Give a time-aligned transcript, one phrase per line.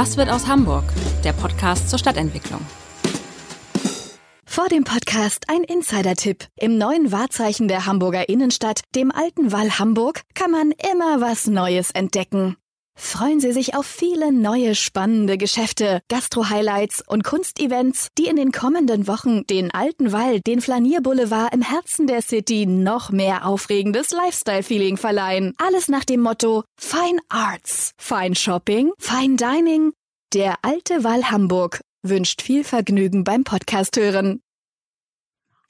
[0.00, 0.84] Was wird aus Hamburg?
[1.24, 2.60] Der Podcast zur Stadtentwicklung.
[4.46, 6.46] Vor dem Podcast ein Insider-Tipp.
[6.54, 11.90] Im neuen Wahrzeichen der Hamburger Innenstadt, dem alten Wall Hamburg, kann man immer was Neues
[11.90, 12.56] entdecken.
[13.00, 19.06] Freuen Sie sich auf viele neue spannende Geschäfte, Gastro-Highlights und Kunstevents, die in den kommenden
[19.06, 25.54] Wochen den alten Wall, den Flanierboulevard im Herzen der City noch mehr aufregendes Lifestyle-Feeling verleihen.
[25.58, 29.92] Alles nach dem Motto Fine Arts, Fine Shopping, Fine Dining.
[30.34, 34.40] Der alte Wall Hamburg wünscht viel Vergnügen beim Podcast hören.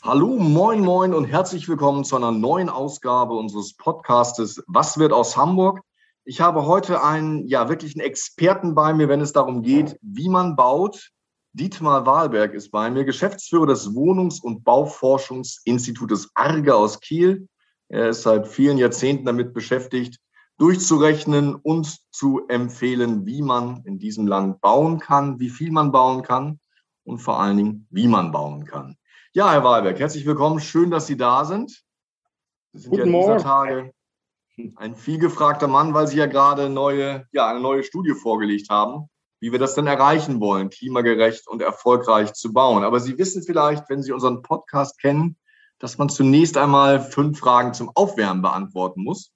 [0.02, 5.36] Hallo, moin, moin und herzlich willkommen zu einer neuen Ausgabe unseres Podcastes Was wird aus
[5.36, 5.82] Hamburg?
[6.28, 10.28] Ich habe heute einen, ja, wirklich einen Experten bei mir, wenn es darum geht, wie
[10.28, 11.08] man baut.
[11.54, 17.48] Dietmar Wahlberg ist bei mir, Geschäftsführer des Wohnungs- und Bauforschungsinstitutes Arge aus Kiel.
[17.88, 20.20] Er ist seit vielen Jahrzehnten damit beschäftigt,
[20.58, 26.22] durchzurechnen und zu empfehlen, wie man in diesem Land bauen kann, wie viel man bauen
[26.22, 26.60] kann
[27.04, 28.98] und vor allen Dingen, wie man bauen kann.
[29.32, 30.60] Ja, Herr Wahlberg, herzlich willkommen.
[30.60, 31.70] Schön, dass Sie da sind.
[32.74, 33.42] Sie sind Guten ja dieser Morgen.
[33.42, 33.92] Tage
[34.76, 39.08] ein vielgefragter Mann, weil Sie ja gerade neue, ja, eine neue Studie vorgelegt haben,
[39.40, 42.84] wie wir das denn erreichen wollen, klimagerecht und erfolgreich zu bauen.
[42.84, 45.36] Aber Sie wissen vielleicht, wenn Sie unseren Podcast kennen,
[45.78, 49.32] dass man zunächst einmal fünf Fragen zum Aufwärmen beantworten muss.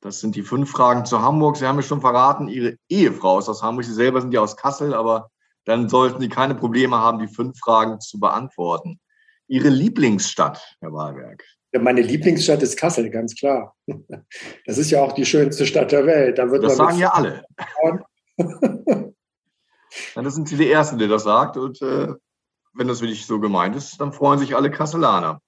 [0.00, 1.56] Das sind die fünf Fragen zu Hamburg.
[1.56, 3.84] Sie haben mir schon verraten, Ihre Ehefrau ist aus Hamburg.
[3.84, 5.30] Sie selber sind ja aus Kassel, aber
[5.64, 9.00] dann sollten Sie keine Probleme haben, die fünf Fragen zu beantworten.
[9.46, 11.44] Ihre Lieblingsstadt, Herr Wahlberg?
[11.80, 13.74] Meine Lieblingsstadt ist Kassel, ganz klar.
[14.66, 16.38] Das ist ja auch die schönste Stadt der Welt.
[16.38, 17.44] Da das sagen ja alle.
[20.14, 21.56] dann sind Sie die Ersten, der das sagt.
[21.56, 22.08] Und äh,
[22.74, 25.40] wenn das wirklich so gemeint ist, dann freuen sich alle Kasselaner.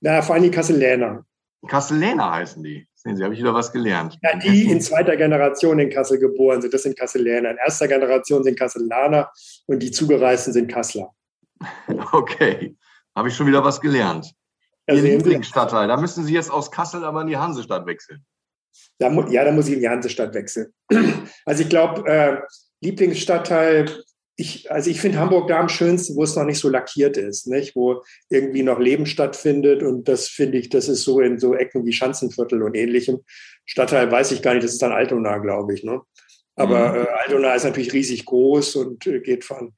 [0.00, 1.24] Na, vor allem die Kasseläner.
[1.66, 2.86] Kasseläner heißen die.
[2.94, 4.18] Sehen Sie, habe ich wieder was gelernt.
[4.22, 7.50] Ja, die in zweiter Generation in Kassel geboren sind, das sind Kasseläner.
[7.52, 9.30] In erster Generation sind Kasselaner
[9.66, 11.10] und die Zugereisten sind Kassler.
[12.12, 12.76] Okay,
[13.16, 14.32] habe ich schon wieder was gelernt.
[14.88, 15.88] Ihr Lieblingsstadtteil.
[15.88, 18.24] Da müssen Sie jetzt aus Kassel aber in die Hansestadt wechseln.
[18.98, 20.72] Da, ja, da muss ich in die Hansestadt wechseln.
[21.44, 22.38] Also ich glaube, äh,
[22.80, 24.02] Lieblingsstadtteil,
[24.36, 27.46] ich, also ich finde Hamburg da am schönsten, wo es noch nicht so lackiert ist,
[27.46, 27.74] nicht?
[27.74, 29.82] wo irgendwie noch Leben stattfindet.
[29.82, 33.20] Und das finde ich, das ist so in so Ecken wie Schanzenviertel und ähnlichem.
[33.66, 35.84] Stadtteil weiß ich gar nicht, das ist dann Altona, glaube ich.
[35.84, 36.00] Ne?
[36.54, 36.96] Aber mhm.
[36.96, 39.74] äh, Altona ist natürlich riesig groß und äh, geht von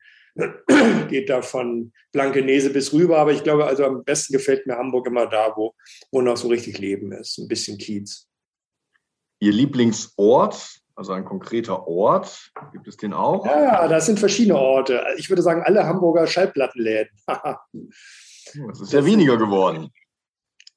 [1.09, 3.19] geht da von Blankenese bis rüber.
[3.19, 5.75] Aber ich glaube, also am besten gefällt mir Hamburg immer da, wo,
[6.11, 7.39] wo noch so richtig Leben ist.
[7.39, 8.27] Ein bisschen Kiez.
[9.41, 13.47] Ihr Lieblingsort, also ein konkreter Ort, gibt es den auch?
[13.47, 15.03] Ja, das sind verschiedene Orte.
[15.17, 17.11] Ich würde sagen, alle Hamburger Schallplattenläden.
[17.27, 19.91] das ist ja weniger geworden.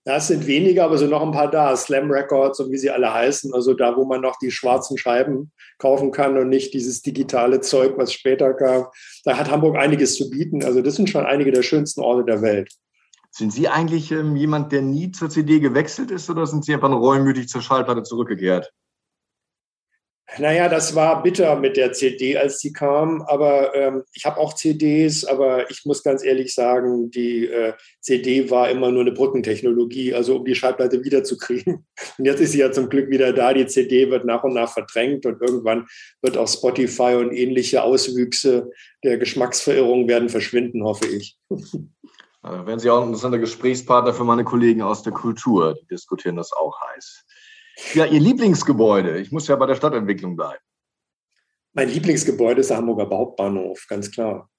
[0.06, 1.76] Das sind weniger, aber so noch ein paar da.
[1.78, 3.54] Slam Records und wie sie alle heißen.
[3.54, 7.94] Also da, wo man noch die schwarzen Scheiben kaufen kann und nicht dieses digitale Zeug,
[7.98, 8.88] was später kam.
[9.24, 10.64] Da hat Hamburg einiges zu bieten.
[10.64, 12.74] Also das sind schon einige der schönsten Orte der Welt.
[13.32, 16.92] Sind Sie eigentlich ähm, jemand, der nie zur CD gewechselt ist oder sind Sie einfach
[16.92, 18.72] reumütig zur Schallplatte zurückgekehrt?
[20.40, 23.22] Naja, das war bitter mit der CD, als sie kam.
[23.24, 28.50] Aber ähm, ich habe auch CDs, aber ich muss ganz ehrlich sagen, die äh, CD
[28.50, 31.86] war immer nur eine Brückentechnologie, also um die Schallplatte wiederzukriegen.
[32.18, 33.54] Und jetzt ist sie ja zum Glück wieder da.
[33.54, 35.88] Die CD wird nach und nach verdrängt und irgendwann
[36.22, 38.70] wird auch Spotify und ähnliche Auswüchse
[39.04, 41.38] der Geschmacksverirrung werden verschwinden, hoffe ich.
[42.46, 45.76] Also werden Sie auch ein interessanter Gesprächspartner für meine Kollegen aus der Kultur.
[45.76, 47.24] Die diskutieren das auch heiß.
[47.94, 49.20] Ja, Ihr Lieblingsgebäude.
[49.20, 50.62] Ich muss ja bei der Stadtentwicklung bleiben.
[51.74, 54.50] Mein Lieblingsgebäude ist der Hamburger Hauptbahnhof, ganz klar.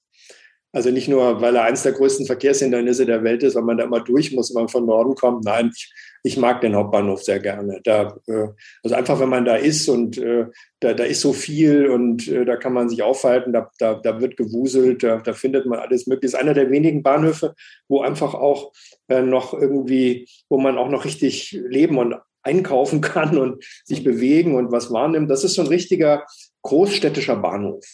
[0.72, 3.84] Also nicht nur, weil er eines der größten Verkehrshindernisse der Welt ist, weil man da
[3.84, 5.44] immer durch muss, wenn man von Norden kommt.
[5.44, 5.92] Nein, ich,
[6.24, 7.80] ich mag den Hauptbahnhof sehr gerne.
[7.84, 8.48] Da, äh,
[8.82, 10.46] also einfach, wenn man da ist und äh,
[10.80, 14.20] da, da ist so viel und äh, da kann man sich aufhalten, da, da, da
[14.20, 16.34] wird gewuselt, da, da findet man alles mögliche.
[16.34, 17.54] ist einer der wenigen Bahnhöfe,
[17.86, 18.72] wo einfach auch
[19.08, 24.70] noch irgendwie, wo man auch noch richtig leben und einkaufen kann und sich bewegen und
[24.70, 25.30] was wahrnimmt.
[25.30, 26.24] Das ist so ein richtiger
[26.62, 27.84] großstädtischer Bahnhof.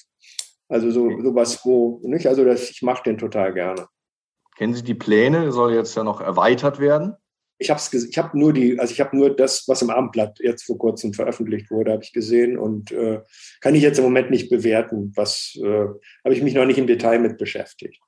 [0.69, 2.27] Also so sowas, wo, nicht?
[2.27, 3.87] Also das, ich mache den total gerne.
[4.57, 5.53] Kennen Sie die Pläne?
[5.53, 7.17] Soll jetzt ja noch erweitert werden?
[7.59, 10.65] Ich habe ich habe nur die, also ich habe nur das, was im Abendblatt jetzt
[10.65, 13.21] vor kurzem veröffentlicht wurde, habe ich gesehen und äh,
[13.61, 15.13] kann ich jetzt im Moment nicht bewerten.
[15.17, 15.87] Was äh,
[16.25, 18.01] habe ich mich noch nicht im Detail mit beschäftigt.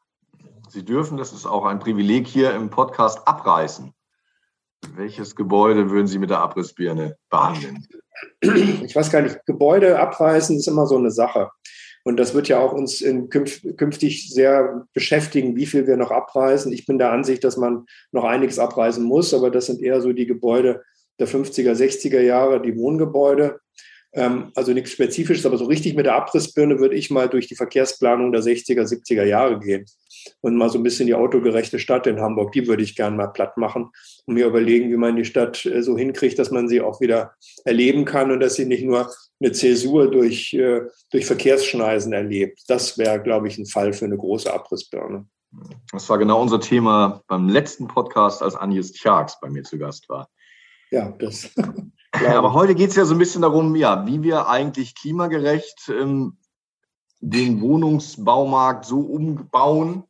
[0.69, 3.93] Sie dürfen, das ist auch ein Privileg hier im Podcast, abreißen.
[4.94, 7.87] Welches Gebäude würden Sie mit der Abrissbirne behandeln?
[8.84, 11.50] Ich weiß gar nicht, Gebäude abreißen ist immer so eine Sache.
[12.05, 16.73] Und das wird ja auch uns in künftig sehr beschäftigen, wie viel wir noch abreißen.
[16.73, 20.12] Ich bin der Ansicht, dass man noch einiges abreißen muss, aber das sind eher so
[20.12, 20.82] die Gebäude
[21.20, 23.61] der 50er, 60er Jahre, die Wohngebäude.
[24.12, 27.55] Ähm, also nichts Spezifisches, aber so richtig mit der Abrissbirne würde ich mal durch die
[27.55, 29.87] Verkehrsplanung der 60er, 70er Jahre gehen
[30.41, 33.29] und mal so ein bisschen die autogerechte Stadt in Hamburg, die würde ich gern mal
[33.29, 33.91] platt machen
[34.27, 37.35] und mir überlegen, wie man die Stadt äh, so hinkriegt, dass man sie auch wieder
[37.65, 39.11] erleben kann und dass sie nicht nur
[39.41, 42.63] eine Zäsur durch, äh, durch Verkehrsschneisen erlebt.
[42.69, 45.27] Das wäre, glaube ich, ein Fall für eine große Abrissbirne.
[45.93, 50.09] Das war genau unser Thema beim letzten Podcast, als Agnes Tjax bei mir zu Gast
[50.09, 50.29] war.
[50.91, 51.51] Ja, das.
[52.13, 56.37] Aber heute geht es ja so ein bisschen darum, ja, wie wir eigentlich klimagerecht ähm,
[57.21, 60.05] den Wohnungsbaumarkt so umbauen,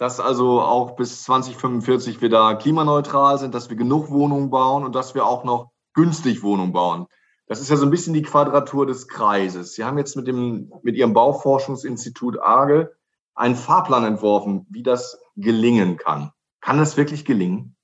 [0.00, 4.94] dass also auch bis 2045 wir da klimaneutral sind, dass wir genug Wohnungen bauen und
[4.94, 7.06] dass wir auch noch günstig Wohnungen bauen.
[7.48, 9.74] Das ist ja so ein bisschen die Quadratur des Kreises.
[9.74, 12.90] Sie haben jetzt mit, dem, mit Ihrem Bauforschungsinstitut ARGE
[13.34, 16.30] einen Fahrplan entworfen, wie das gelingen kann.
[16.62, 17.76] Kann das wirklich gelingen?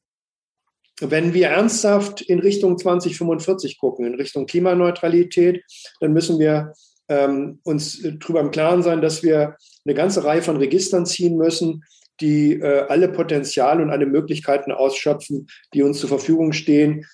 [1.01, 5.63] Wenn wir ernsthaft in Richtung 2045 gucken, in Richtung Klimaneutralität,
[6.01, 6.73] dann müssen wir
[7.09, 11.85] ähm, uns darüber im Klaren sein, dass wir eine ganze Reihe von Registern ziehen müssen,
[12.21, 17.07] die äh, alle Potenziale und alle Möglichkeiten ausschöpfen, die uns zur Verfügung stehen,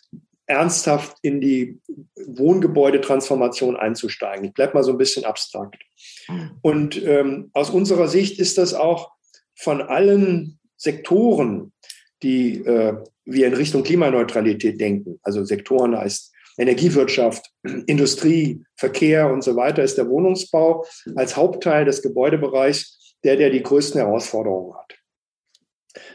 [0.47, 1.81] ernsthaft in die
[2.27, 4.45] Wohngebäudetransformation einzusteigen.
[4.45, 5.83] Ich bleibe mal so ein bisschen abstrakt.
[6.61, 9.13] Und ähm, aus unserer Sicht ist das auch
[9.55, 11.73] von allen Sektoren,
[12.23, 12.95] die äh,
[13.25, 17.51] wir in Richtung Klimaneutralität denken, also Sektoren heißt Energiewirtschaft,
[17.87, 20.85] Industrie, Verkehr und so weiter, ist der Wohnungsbau
[21.15, 24.92] als Hauptteil des Gebäudebereichs der, der die größten Herausforderungen hat.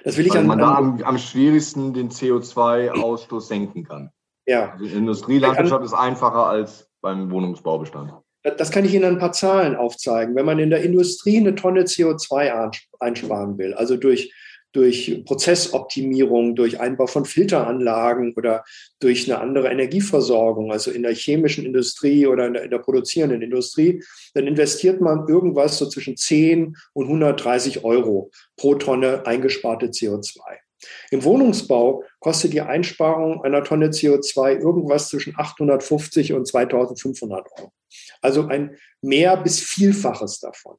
[0.04, 4.12] Das will ich an, man da am, am schwierigsten den CO2-Ausstoß senken kann.
[4.46, 4.72] Ja.
[4.72, 8.14] Also Industrielandwirtschaft ist einfacher als beim Wohnungsbaubestand.
[8.58, 10.36] Das kann ich Ihnen ein paar Zahlen aufzeigen.
[10.36, 14.34] Wenn man in der Industrie eine Tonne CO2 einsparen will, also durch
[14.74, 18.64] durch Prozessoptimierung, durch Einbau von Filteranlagen oder
[19.00, 23.42] durch eine andere Energieversorgung, also in der chemischen Industrie oder in der, in der produzierenden
[23.42, 24.04] Industrie,
[24.34, 30.40] dann investiert man irgendwas so zwischen 10 und 130 Euro pro Tonne eingesparte CO2.
[31.10, 37.72] Im Wohnungsbau kostet die Einsparung einer Tonne CO2 irgendwas zwischen 850 und 2500 Euro.
[38.22, 40.78] Also ein mehr bis Vielfaches davon.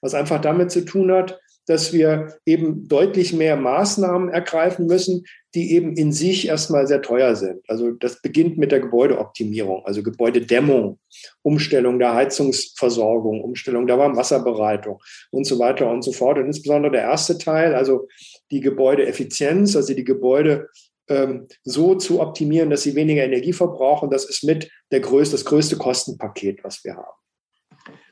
[0.00, 5.74] Was einfach damit zu tun hat, dass wir eben deutlich mehr Maßnahmen ergreifen müssen, die
[5.74, 7.60] eben in sich erstmal sehr teuer sind.
[7.68, 10.98] Also das beginnt mit der Gebäudeoptimierung, also Gebäudedämmung,
[11.42, 14.98] Umstellung der Heizungsversorgung, Umstellung der Warmwasserbereitung
[15.30, 16.38] und so weiter und so fort.
[16.38, 18.08] Und insbesondere der erste Teil, also
[18.50, 20.68] die Gebäudeeffizienz, also die Gebäude
[21.08, 25.44] ähm, so zu optimieren, dass sie weniger Energie verbrauchen, das ist mit der größte, das
[25.44, 27.17] größte Kostenpaket, was wir haben.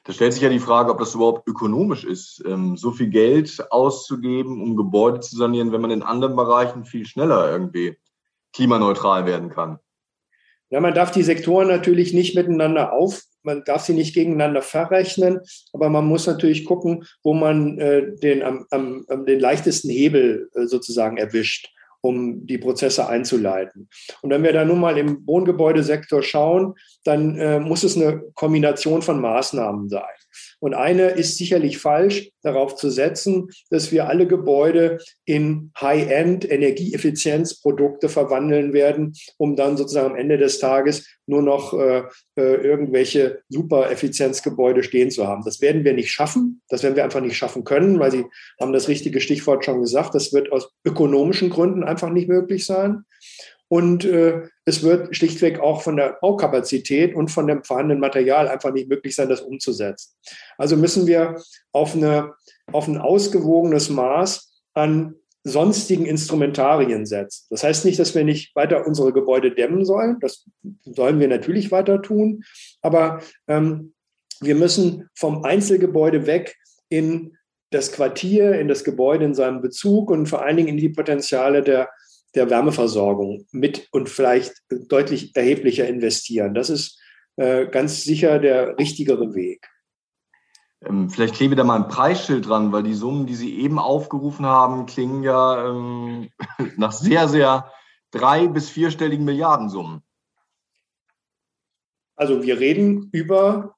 [0.07, 3.67] Da stellt sich ja die Frage, ob das überhaupt ökonomisch ist, ähm, so viel Geld
[3.71, 7.97] auszugeben, um Gebäude zu sanieren, wenn man in anderen Bereichen viel schneller irgendwie
[8.53, 9.81] klimaneutral werden kann.
[10.71, 15.41] Ja, man darf die Sektoren natürlich nicht miteinander auf, man darf sie nicht gegeneinander verrechnen,
[15.73, 20.67] aber man muss natürlich gucken, wo man äh, den, am, am, den leichtesten Hebel äh,
[20.67, 21.69] sozusagen erwischt
[22.07, 23.89] um die Prozesse einzuleiten.
[24.23, 26.75] Und wenn wir da nun mal im Wohngebäudesektor schauen,
[27.05, 30.16] dann äh, muss es eine Kombination von Maßnahmen sein.
[30.67, 38.09] Und eine ist sicherlich falsch, darauf zu setzen, dass wir alle Gebäude in High-End Energieeffizienzprodukte
[38.09, 42.03] verwandeln werden, um dann sozusagen am Ende des Tages nur noch äh,
[42.37, 45.45] äh, irgendwelche Super-Effizienzgebäude stehen zu haben.
[45.45, 46.63] Das werden wir nicht schaffen.
[46.69, 48.25] Das werden wir einfach nicht schaffen können, weil Sie
[48.61, 50.17] haben das richtige Stichwort schon gesagt.
[50.17, 53.05] Das wird aus ökonomischen Gründen einfach nicht möglich sein.
[53.69, 58.73] Und äh, es wird schlichtweg auch von der Baukapazität und von dem vorhandenen Material einfach
[58.73, 60.15] nicht möglich sein, das umzusetzen.
[60.57, 61.41] Also müssen wir
[61.73, 62.35] auf, eine,
[62.73, 67.47] auf ein ausgewogenes Maß an sonstigen Instrumentarien setzen.
[67.51, 70.19] Das heißt nicht, dass wir nicht weiter unsere Gebäude dämmen sollen.
[70.21, 70.45] Das
[70.85, 72.45] sollen wir natürlich weiter tun.
[72.83, 73.95] Aber ähm,
[74.41, 76.57] wir müssen vom Einzelgebäude weg
[76.89, 77.37] in
[77.71, 81.63] das Quartier, in das Gebäude in seinem Bezug und vor allen Dingen in die Potenziale
[81.63, 81.89] der
[82.37, 86.55] der Wärmeversorgung mit und vielleicht deutlich erheblicher investieren.
[86.55, 87.01] Das ist
[87.37, 89.69] äh, ganz sicher der richtigere Weg.
[90.85, 94.47] Ähm, vielleicht klebe da mal ein Preisschild dran, weil die Summen, die Sie eben aufgerufen
[94.47, 96.31] haben, klingen ja ähm,
[96.77, 97.73] nach sehr, sehr
[98.11, 100.03] drei- bis vierstelligen Milliardensummen.
[102.17, 103.76] Also wir reden über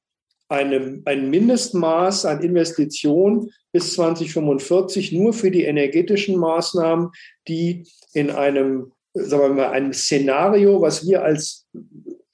[0.48, 7.10] eine, ein Mindestmaß an Investitionen bis 2045 nur für die energetischen Maßnahmen,
[7.46, 11.66] die in einem, sagen wir mal, einem Szenario, was wir als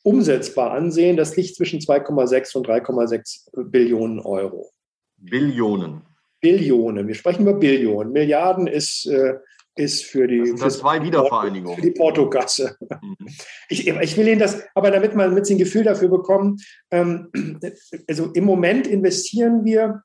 [0.03, 4.71] umsetzbar ansehen, das liegt zwischen 2,6 und 3,6 Billionen Euro.
[5.17, 6.03] Billionen.
[6.41, 7.09] Billionen.
[7.09, 8.13] Wir sprechen über Billionen.
[8.13, 9.35] Milliarden ist äh,
[9.77, 11.77] ist für die, das das zwei Wiedervereinigungen.
[11.77, 12.77] Für die Portogasse.
[12.81, 13.17] Mhm.
[13.71, 16.59] Ich, ich, will Ihnen das, aber damit man mit ein Gefühl dafür bekommen,
[16.91, 17.31] ähm,
[18.09, 20.03] also im Moment investieren wir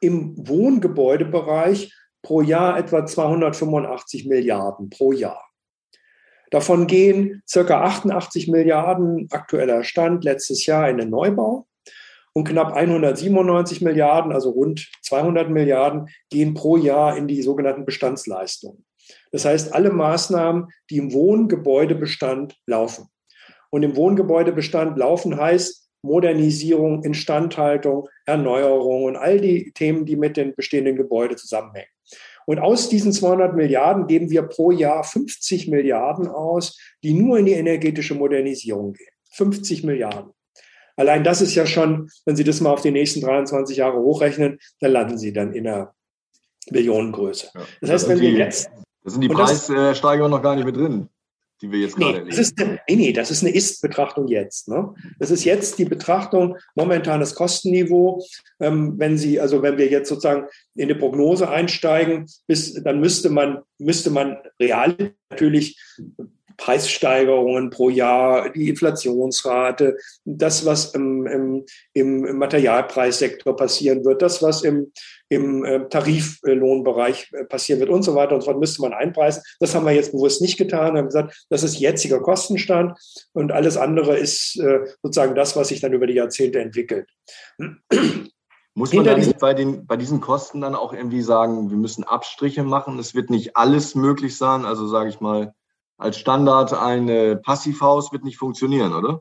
[0.00, 5.48] im Wohngebäudebereich pro Jahr etwa 285 Milliarden pro Jahr.
[6.50, 11.66] Davon gehen circa 88 Milliarden aktueller Stand letztes Jahr in den Neubau
[12.34, 18.84] und knapp 197 Milliarden, also rund 200 Milliarden, gehen pro Jahr in die sogenannten Bestandsleistungen.
[19.32, 23.06] Das heißt, alle Maßnahmen, die im Wohngebäudebestand laufen.
[23.70, 30.54] Und im Wohngebäudebestand laufen heißt Modernisierung, Instandhaltung, Erneuerung und all die Themen, die mit den
[30.54, 31.88] bestehenden Gebäuden zusammenhängen.
[32.46, 37.46] Und aus diesen 200 Milliarden geben wir pro Jahr 50 Milliarden aus, die nur in
[37.46, 39.08] die energetische Modernisierung gehen.
[39.32, 40.32] 50 Milliarden.
[40.96, 44.58] Allein das ist ja schon, wenn Sie das mal auf die nächsten 23 Jahre hochrechnen,
[44.80, 45.94] dann landen Sie dann in der
[46.70, 47.48] Millionengröße.
[47.54, 47.60] Ja.
[47.80, 48.70] Das heißt, wenn wir jetzt.
[49.02, 51.08] Da sind die Preissteigerungen noch gar nicht mit drin,
[51.60, 52.30] die wir jetzt nee, gerade erleben.
[52.30, 54.68] Das ist eine, nee, nee, das ist eine Ist-Betrachtung jetzt.
[54.68, 54.94] Ne?
[55.18, 58.24] Das ist jetzt die Betrachtung momentanes Kostenniveau.
[58.60, 63.28] Ähm, wenn Sie, also wenn wir jetzt sozusagen in eine Prognose einsteigen, bis, dann müsste
[63.28, 64.96] man, müsste man real
[65.28, 65.78] natürlich
[66.56, 74.62] Preissteigerungen pro Jahr, die Inflationsrate, das, was im, im, im Materialpreissektor passieren wird, das, was
[74.62, 74.92] im,
[75.28, 79.42] im äh, Tariflohnbereich äh, passieren wird und so weiter und so fort, müsste man einpreisen.
[79.60, 80.94] Das haben wir jetzt bewusst nicht getan.
[80.94, 82.98] Wir haben gesagt, das ist jetziger Kostenstand
[83.32, 87.08] und alles andere ist äh, sozusagen das, was sich dann über die Jahrzehnte entwickelt.
[88.76, 92.02] Muss man dann nicht bei, den, bei diesen Kosten dann auch irgendwie sagen, wir müssen
[92.02, 92.98] Abstriche machen?
[92.98, 94.64] Es wird nicht alles möglich sein.
[94.64, 95.54] Also sage ich mal,
[95.96, 99.20] als Standard ein Passivhaus wird nicht funktionieren, oder?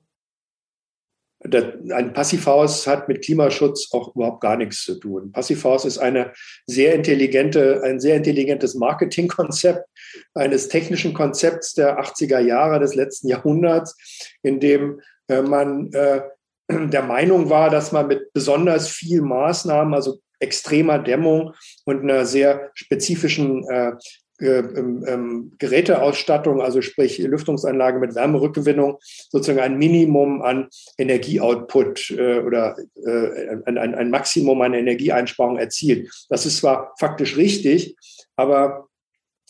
[1.45, 5.31] ein Passivhaus hat mit Klimaschutz auch überhaupt gar nichts zu tun.
[5.31, 6.31] Passivhaus ist eine
[6.67, 9.85] sehr intelligente, ein sehr intelligentes Marketingkonzept
[10.33, 13.97] eines technischen Konzepts der 80er Jahre des letzten Jahrhunderts,
[14.41, 16.21] in dem äh, man äh,
[16.69, 21.53] der Meinung war, dass man mit besonders viel Maßnahmen, also extremer Dämmung
[21.85, 23.93] und einer sehr spezifischen äh,
[24.39, 28.97] Geräteausstattung, also sprich Lüftungsanlage mit Wärmerückgewinnung,
[29.29, 32.75] sozusagen ein Minimum an Energieoutput äh, oder
[33.05, 36.09] äh, ein, ein Maximum an Energieeinsparung erzielt.
[36.29, 37.95] Das ist zwar faktisch richtig,
[38.35, 38.87] aber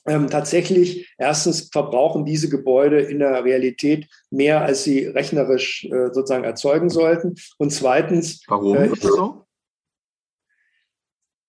[0.06, 6.44] ähm, tatsächlich, erstens verbrauchen diese Gebäude in der Realität mehr, als sie rechnerisch äh, sozusagen
[6.44, 7.36] erzeugen sollten.
[7.58, 8.44] Und zweitens.
[8.48, 9.43] Warum ist das so?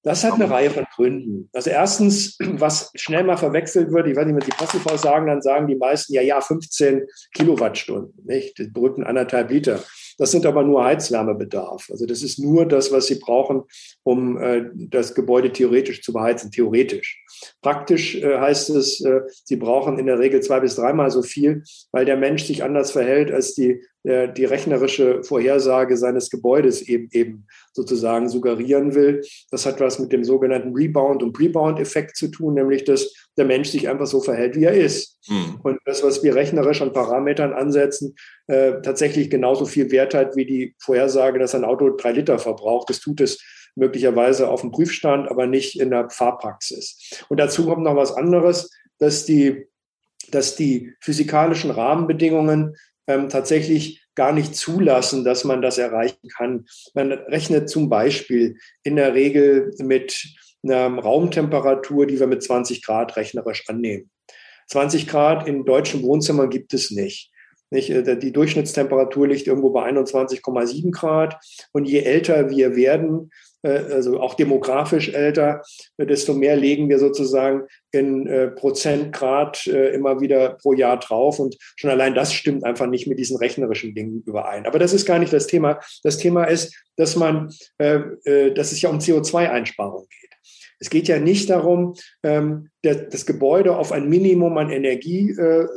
[0.05, 1.49] Das hat eine Reihe von Gründen.
[1.55, 5.43] Also erstens, was schnell mal verwechselt wird, ich weiß nicht, wenn Sie Passivhaus sagen, dann
[5.43, 8.59] sagen die meisten, ja, ja, 15 Kilowattstunden, nicht?
[8.59, 9.83] Die berühmten anderthalb Liter.
[10.19, 11.89] Das sind aber nur Heizwärmebedarf.
[11.91, 13.63] Also das ist nur das, was Sie brauchen,
[14.05, 17.25] um äh, das Gebäude theoretisch zu beheizen, theoretisch.
[17.63, 21.65] Praktisch äh, heißt es, äh, Sie brauchen in der Regel zwei bis dreimal so viel,
[21.91, 27.47] weil der Mensch sich anders verhält, als die die rechnerische Vorhersage seines Gebäudes eben, eben
[27.73, 29.23] sozusagen suggerieren will.
[29.51, 33.71] Das hat was mit dem sogenannten Rebound- und Rebound-Effekt zu tun, nämlich dass der Mensch
[33.71, 35.19] sich einfach so verhält, wie er ist.
[35.29, 35.59] Mhm.
[35.63, 38.15] Und das, was wir rechnerisch an Parametern ansetzen,
[38.47, 42.91] äh, tatsächlich genauso viel Wert hat wie die Vorhersage, dass ein Auto drei Liter verbraucht.
[42.91, 43.43] Das tut es
[43.75, 47.25] möglicherweise auf dem Prüfstand, aber nicht in der Fahrpraxis.
[47.31, 49.67] Und dazu kommt noch was anderes, dass die
[50.31, 56.67] dass die physikalischen Rahmenbedingungen ähm, tatsächlich gar nicht zulassen, dass man das erreichen kann.
[56.95, 60.27] Man rechnet zum Beispiel in der Regel mit
[60.63, 64.11] einer Raumtemperatur, die wir mit 20 Grad rechnerisch annehmen.
[64.69, 67.31] 20 Grad in deutschen Wohnzimmern gibt es nicht.
[67.71, 67.91] Nicht?
[67.91, 71.37] Äh, die Durchschnittstemperatur liegt irgendwo bei 21,7 Grad.
[71.73, 73.31] Und je älter wir werden,
[73.69, 75.63] also auch demografisch älter,
[75.99, 81.39] desto mehr legen wir sozusagen in äh, Prozentgrad äh, immer wieder pro Jahr drauf.
[81.39, 84.67] Und schon allein das stimmt einfach nicht mit diesen rechnerischen Dingen überein.
[84.67, 85.81] Aber das ist gar nicht das Thema.
[86.03, 90.31] Das Thema ist, dass man, dass es ja um CO2-Einsparung geht.
[90.79, 95.35] Es geht ja nicht darum, ähm, das Gebäude auf ein Minimum an Energie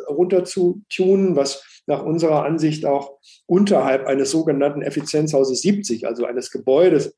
[0.07, 3.17] runter zu tunen, was nach unserer Ansicht auch
[3.47, 7.15] unterhalb eines sogenannten Effizienzhauses 70, also eines Gebäudes,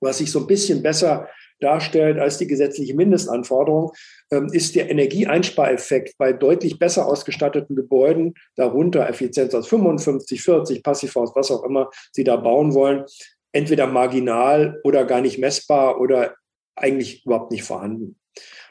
[0.00, 1.28] was sich so ein bisschen besser
[1.60, 3.92] darstellt als die gesetzliche Mindestanforderung,
[4.30, 11.32] ähm, ist der Energieeinspareffekt bei deutlich besser ausgestatteten Gebäuden, darunter Effizienz aus 55, 40, Passivhaus,
[11.34, 13.04] was auch immer Sie da bauen wollen,
[13.52, 16.34] entweder marginal oder gar nicht messbar oder
[16.76, 18.18] eigentlich überhaupt nicht vorhanden.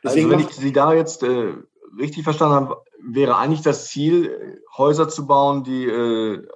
[0.04, 1.54] Also Deswegen also wenn ich Sie da jetzt äh,
[2.00, 6.48] richtig verstanden habe, wäre eigentlich das Ziel, Häuser zu bauen, die äh,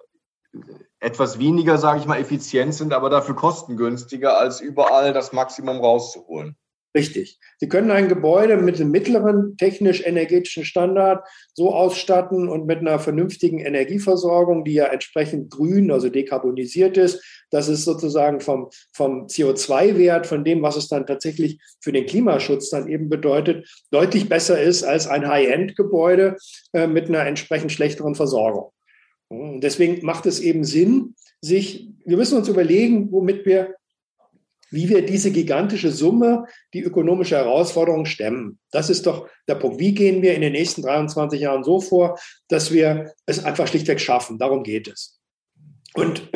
[1.04, 6.56] etwas weniger, sage ich mal, effizient sind, aber dafür kostengünstiger, als überall das Maximum rauszuholen.
[6.96, 7.40] Richtig.
[7.58, 13.60] Sie können ein Gebäude mit einem mittleren technisch-energetischen Standard so ausstatten und mit einer vernünftigen
[13.60, 20.44] Energieversorgung, die ja entsprechend grün, also dekarbonisiert ist, dass es sozusagen vom, vom CO2-Wert, von
[20.44, 25.08] dem, was es dann tatsächlich für den Klimaschutz dann eben bedeutet, deutlich besser ist als
[25.08, 26.38] ein High-End-Gebäude
[26.74, 28.72] äh, mit einer entsprechend schlechteren Versorgung.
[29.30, 33.76] Und deswegen macht es eben Sinn, sich, wir müssen uns überlegen, womit wir
[34.74, 38.58] wie wir diese gigantische Summe, die ökonomische Herausforderung stemmen.
[38.72, 39.80] Das ist doch der Punkt.
[39.80, 44.02] Wie gehen wir in den nächsten 23 Jahren so vor, dass wir es einfach schlichtweg
[44.02, 44.40] schaffen?
[44.40, 45.20] Darum geht es.
[45.94, 46.28] Und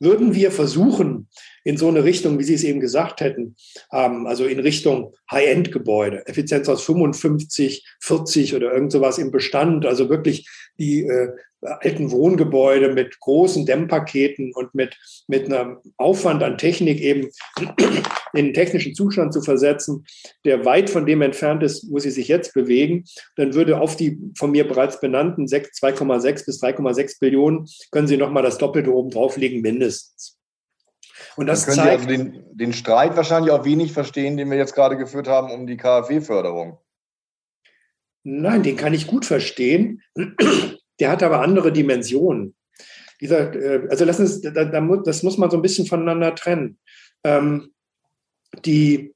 [0.00, 1.28] würden wir versuchen,
[1.64, 3.56] in so eine Richtung, wie Sie es eben gesagt hätten,
[3.92, 10.08] ähm, also in Richtung High-End-Gebäude, Effizienz aus 55, 40 oder irgend sowas im Bestand, also
[10.08, 11.28] wirklich die äh,
[11.62, 14.96] alten Wohngebäude mit großen Dämmpaketen und mit,
[15.28, 17.28] mit einem Aufwand an Technik eben
[18.34, 20.04] in den technischen Zustand zu versetzen,
[20.44, 23.04] der weit von dem entfernt ist, wo sie sich jetzt bewegen,
[23.36, 28.42] dann würde auf die von mir bereits benannten 2,6 bis 3,6 Billionen, können Sie nochmal
[28.42, 30.38] das Doppelte oben drauflegen, mindestens.
[31.36, 34.58] Und das können zeigt, Sie also den, den Streit wahrscheinlich auch wenig verstehen, den wir
[34.58, 36.78] jetzt gerade geführt haben um die KfW-Förderung.
[38.24, 40.02] Nein, den kann ich gut verstehen.
[41.00, 42.54] Der hat aber andere Dimensionen.
[43.20, 44.40] Dieser, äh, also lassen uns,
[45.04, 46.78] das muss man so ein bisschen voneinander trennen.
[47.24, 47.70] Ähm,
[48.64, 49.14] die,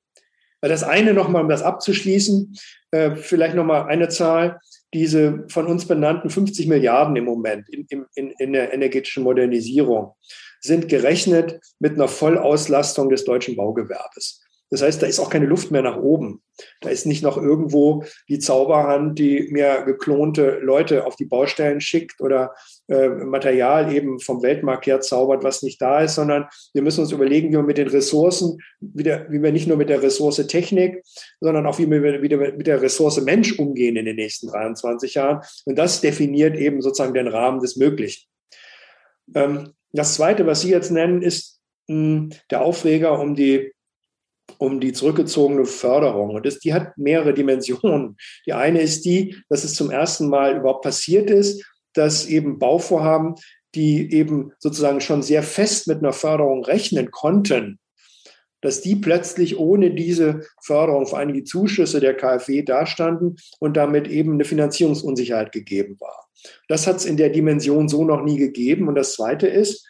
[0.60, 2.56] das eine nochmal, um das abzuschließen,
[2.92, 4.60] äh, vielleicht nochmal eine Zahl,
[4.94, 10.14] diese von uns benannten 50 Milliarden im Moment in, in, in der energetischen Modernisierung
[10.60, 14.45] sind gerechnet mit einer Vollauslastung des deutschen Baugewerbes.
[14.70, 16.42] Das heißt, da ist auch keine Luft mehr nach oben.
[16.80, 22.20] Da ist nicht noch irgendwo die Zauberhand, die mir geklonte Leute auf die Baustellen schickt
[22.20, 22.54] oder
[22.88, 27.12] äh, Material eben vom Weltmarkt her zaubert, was nicht da ist, sondern wir müssen uns
[27.12, 31.02] überlegen, wie wir mit den Ressourcen, wieder, wie wir nicht nur mit der Ressource Technik,
[31.40, 35.42] sondern auch wie wir wieder mit der Ressource Mensch umgehen in den nächsten 23 Jahren.
[35.64, 38.26] Und das definiert eben sozusagen den Rahmen des Möglichen.
[39.34, 43.72] Ähm, das Zweite, was Sie jetzt nennen, ist mh, der Aufreger um die
[44.58, 46.34] um die zurückgezogene Förderung.
[46.34, 48.16] Und das, die hat mehrere Dimensionen.
[48.46, 53.34] Die eine ist die, dass es zum ersten Mal überhaupt passiert ist, dass eben Bauvorhaben,
[53.74, 57.78] die eben sozusagen schon sehr fest mit einer Förderung rechnen konnten,
[58.62, 64.08] dass die plötzlich ohne diese Förderung, vor allem die Zuschüsse der KfW dastanden und damit
[64.08, 66.26] eben eine Finanzierungsunsicherheit gegeben war.
[66.68, 68.88] Das hat es in der Dimension so noch nie gegeben.
[68.88, 69.86] Und das Zweite ist,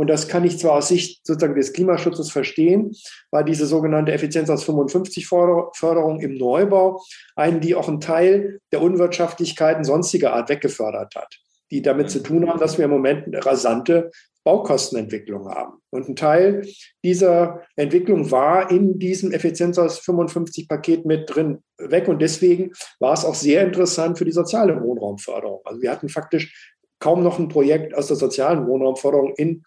[0.00, 2.96] und das kann ich zwar aus Sicht sozusagen des Klimaschutzes verstehen,
[3.30, 7.02] war diese sogenannte Effizienz aus 55 Förderung im Neubau
[7.36, 11.36] eine, die auch einen Teil der Unwirtschaftlichkeiten sonstiger Art weggefördert hat,
[11.70, 14.10] die damit zu tun haben, dass wir im Moment eine rasante
[14.42, 15.82] Baukostenentwicklung haben.
[15.90, 16.66] Und ein Teil
[17.04, 22.08] dieser Entwicklung war in diesem Effizienz aus 55 Paket mit drin weg.
[22.08, 25.60] Und deswegen war es auch sehr interessant für die soziale Wohnraumförderung.
[25.66, 29.64] Also wir hatten faktisch kaum noch ein Projekt aus der sozialen Wohnraumförderung in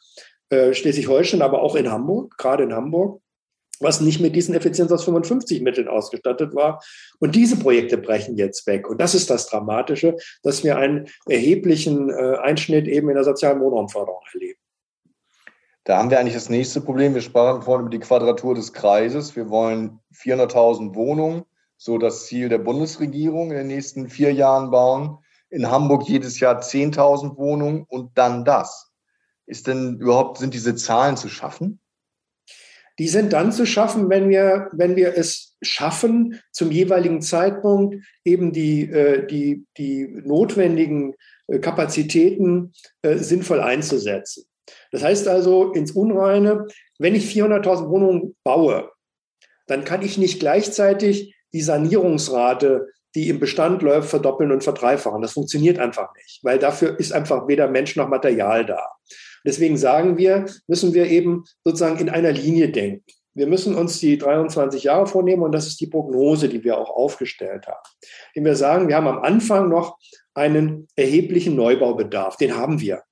[0.50, 3.22] äh, Schleswig-Holstein, aber auch in Hamburg, gerade in Hamburg,
[3.80, 6.82] was nicht mit diesen Effizienz aus 55 Mitteln ausgestattet war.
[7.19, 8.89] Und diese Projekte brechen jetzt weg.
[8.89, 13.60] Und das ist das Dramatische, dass wir einen erheblichen äh, Einschnitt eben in der sozialen
[13.60, 14.60] Wohnraumförderung erleben.
[15.86, 17.13] Da haben wir eigentlich das nächste Problem.
[17.13, 19.36] Wir sprachen vorhin über die Quadratur des Kreises.
[19.36, 21.43] Wir wollen 400.000 Wohnungen,
[21.78, 25.17] so das Ziel der Bundesregierung in den nächsten vier Jahren bauen
[25.54, 28.92] in Hamburg jedes Jahr 10.000 Wohnungen und dann das.
[29.46, 31.80] Ist denn überhaupt, sind diese Zahlen zu schaffen?
[33.00, 38.52] Die sind dann zu schaffen, wenn wir, wenn wir es schaffen, zum jeweiligen Zeitpunkt eben
[38.52, 41.16] die, äh, die, die notwendigen
[41.48, 44.46] äh, Kapazitäten äh, sinnvoll einzusetzen.
[44.92, 46.68] Das heißt also ins Unreine,
[47.00, 48.92] wenn ich 400.000 Wohnungen baue,
[49.68, 55.21] dann kann ich nicht gleichzeitig die Sanierungsrate die im Bestand läuft, verdoppeln und verdreifachen.
[55.21, 58.88] Das funktioniert einfach nicht, weil dafür ist einfach weder Mensch noch Material da.
[59.45, 63.04] Deswegen sagen wir, müssen wir eben sozusagen in einer Linie denken.
[63.36, 66.89] Wir müssen uns die 23 Jahre vornehmen und das ist die Prognose, die wir auch
[66.89, 67.82] aufgestellt haben.
[68.34, 69.97] Indem wir sagen, wir haben am Anfang noch
[70.36, 72.38] einen erheblichen Neubaubedarf.
[72.38, 73.04] Den haben wir.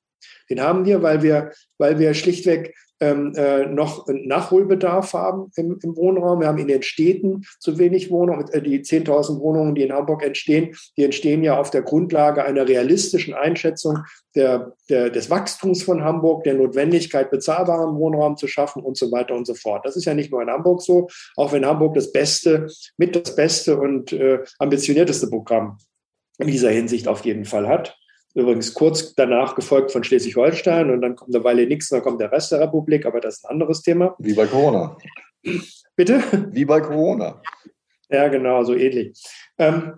[0.49, 5.97] Den haben wir, weil wir, weil wir schlichtweg ähm, äh, noch Nachholbedarf haben im, im,
[5.97, 6.39] Wohnraum.
[6.39, 8.47] Wir haben in den Städten zu wenig Wohnungen.
[8.49, 12.67] Äh, die 10.000 Wohnungen, die in Hamburg entstehen, die entstehen ja auf der Grundlage einer
[12.67, 13.97] realistischen Einschätzung
[14.35, 19.35] der, der, des Wachstums von Hamburg, der Notwendigkeit, bezahlbaren Wohnraum zu schaffen und so weiter
[19.35, 19.85] und so fort.
[19.85, 23.35] Das ist ja nicht nur in Hamburg so, auch wenn Hamburg das beste, mit das
[23.35, 25.79] beste und äh, ambitionierteste Programm
[26.37, 27.97] in dieser Hinsicht auf jeden Fall hat.
[28.33, 32.31] Übrigens kurz danach gefolgt von Schleswig-Holstein und dann kommt eine Weile nichts, dann kommt der
[32.31, 34.15] Rest der Republik, aber das ist ein anderes Thema.
[34.19, 34.97] Wie bei Corona.
[35.95, 36.21] Bitte?
[36.51, 37.41] Wie bei Corona.
[38.09, 39.21] Ja, genau, so ähnlich.
[39.57, 39.95] Ähm,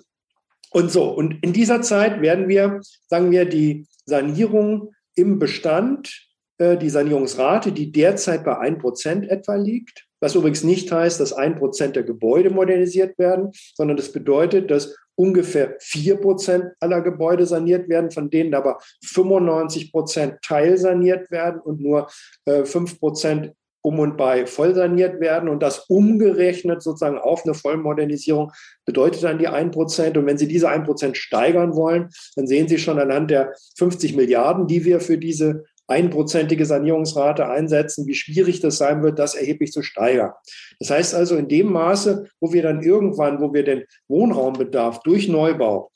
[0.71, 6.77] und so, und in dieser Zeit werden wir, sagen wir, die Sanierung im Bestand, äh,
[6.77, 12.03] die Sanierungsrate, die derzeit bei 1% etwa liegt, was übrigens nicht heißt, dass 1% der
[12.03, 18.53] Gebäude modernisiert werden, sondern das bedeutet, dass ungefähr 4% aller Gebäude saniert werden, von denen
[18.53, 22.07] aber 95% teilsaniert werden und nur
[22.45, 23.51] äh, 5%
[23.85, 28.53] um und bei voll saniert werden und das umgerechnet sozusagen auf eine Vollmodernisierung
[28.85, 30.17] bedeutet dann die 1%.
[30.17, 34.67] Und wenn Sie diese 1% steigern wollen, dann sehen Sie schon anhand der 50 Milliarden,
[34.67, 39.81] die wir für diese einprozentige Sanierungsrate einsetzen, wie schwierig das sein wird, das erheblich zu
[39.81, 40.31] steigern.
[40.79, 45.27] Das heißt also, in dem Maße, wo wir dann irgendwann, wo wir den Wohnraumbedarf durch
[45.27, 45.91] Neubau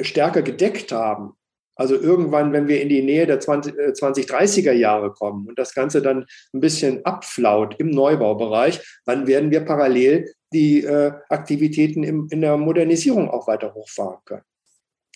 [0.00, 1.32] stärker gedeckt haben,
[1.76, 5.74] also irgendwann, wenn wir in die Nähe der 20, 2030er äh, Jahre kommen und das
[5.74, 12.28] Ganze dann ein bisschen abflaut im Neubaubereich, dann werden wir parallel die äh, Aktivitäten im,
[12.30, 14.44] in der Modernisierung auch weiter hochfahren können.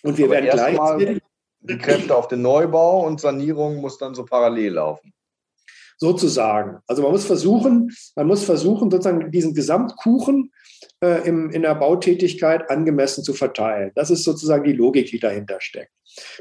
[0.03, 0.77] Und wir Aber werden gleich
[1.61, 5.13] die Kräfte auf den Neubau und Sanierung muss dann so parallel laufen.
[6.01, 6.79] Sozusagen.
[6.87, 10.51] Also man muss versuchen, man muss versuchen, sozusagen diesen Gesamtkuchen
[10.99, 13.91] äh, im, in der Bautätigkeit angemessen zu verteilen.
[13.93, 15.91] Das ist sozusagen die Logik, die dahinter steckt.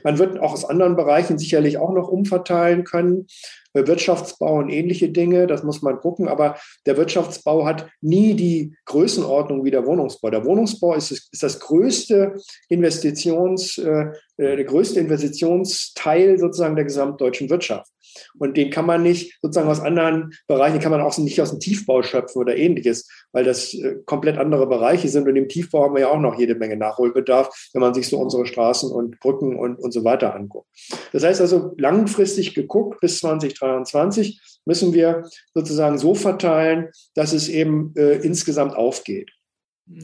[0.02, 3.26] Man wird auch aus anderen Bereichen sicherlich auch noch umverteilen können.
[3.74, 6.28] Äh, Wirtschaftsbau und ähnliche Dinge, das muss man gucken.
[6.28, 10.30] Aber der Wirtschaftsbau hat nie die Größenordnung wie der Wohnungsbau.
[10.30, 12.34] Der Wohnungsbau ist, ist das größte
[12.70, 14.06] Investitions, äh,
[14.38, 17.90] äh, der größte Investitionsteil sozusagen der gesamtdeutschen Wirtschaft.
[18.38, 21.60] Und den kann man nicht sozusagen aus anderen Bereichen, kann man auch nicht aus dem
[21.60, 25.28] Tiefbau schöpfen oder ähnliches, weil das äh, komplett andere Bereiche sind.
[25.28, 28.18] Und im Tiefbau haben wir ja auch noch jede Menge Nachholbedarf, wenn man sich so
[28.18, 30.68] unsere Straßen und Brücken und, und so weiter anguckt.
[31.12, 37.94] Das heißt also, langfristig geguckt bis 2023 müssen wir sozusagen so verteilen, dass es eben
[37.96, 39.30] äh, insgesamt aufgeht.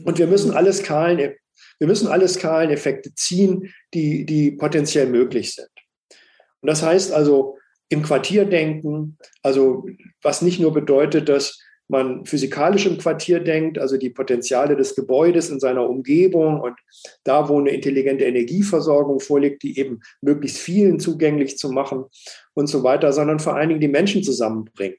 [0.03, 1.35] Und wir müssen alle skalen,
[1.79, 5.69] wir müssen alle Skaleneffekte ziehen, die, die potenziell möglich sind.
[6.61, 7.57] Und das heißt also,
[7.89, 9.85] im Quartier denken, also
[10.21, 15.49] was nicht nur bedeutet, dass man physikalisch im Quartier denkt, also die Potenziale des Gebäudes
[15.49, 16.75] in seiner Umgebung und
[17.23, 22.05] da, wo eine intelligente Energieversorgung vorliegt, die eben möglichst vielen zugänglich zu machen
[22.53, 24.97] und so weiter, sondern vor allen Dingen die Menschen zusammenbringt.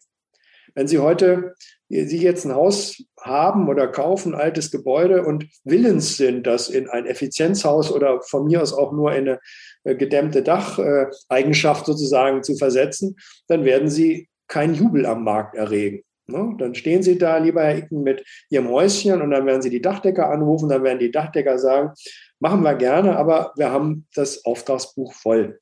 [0.74, 1.54] Wenn Sie heute,
[1.88, 7.06] Sie jetzt ein Haus haben oder kaufen, altes Gebäude und willens sind, das in ein
[7.06, 9.38] Effizienzhaus oder von mir aus auch nur in eine äh,
[9.84, 16.02] gedämmte Dacheigenschaft sozusagen zu versetzen, dann werden Sie keinen Jubel am Markt erregen.
[16.26, 16.54] Ne?
[16.58, 19.80] Dann stehen Sie da, lieber Herr Icken, mit Ihrem Häuschen und dann werden Sie die
[19.80, 21.92] Dachdecker anrufen, dann werden die Dachdecker sagen,
[22.38, 25.58] machen wir gerne, aber wir haben das Auftragsbuch voll.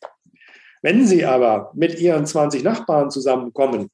[0.82, 3.90] Wenn Sie aber mit Ihren 20 Nachbarn zusammenkommen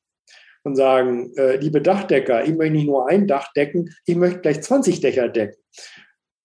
[0.65, 4.63] und sagen, äh, liebe Dachdecker, ich möchte nicht nur ein Dach decken, ich möchte gleich
[4.63, 5.61] 20 Dächer decken,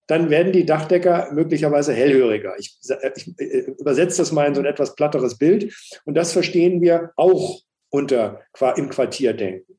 [0.08, 2.56] dann werden die Dachdecker möglicherweise hellhöriger.
[2.58, 2.78] Ich,
[3.16, 5.74] ich äh, übersetze das mal in so ein etwas platteres Bild.
[6.06, 8.42] Und das verstehen wir auch unter
[8.76, 9.78] im Quartierdenken.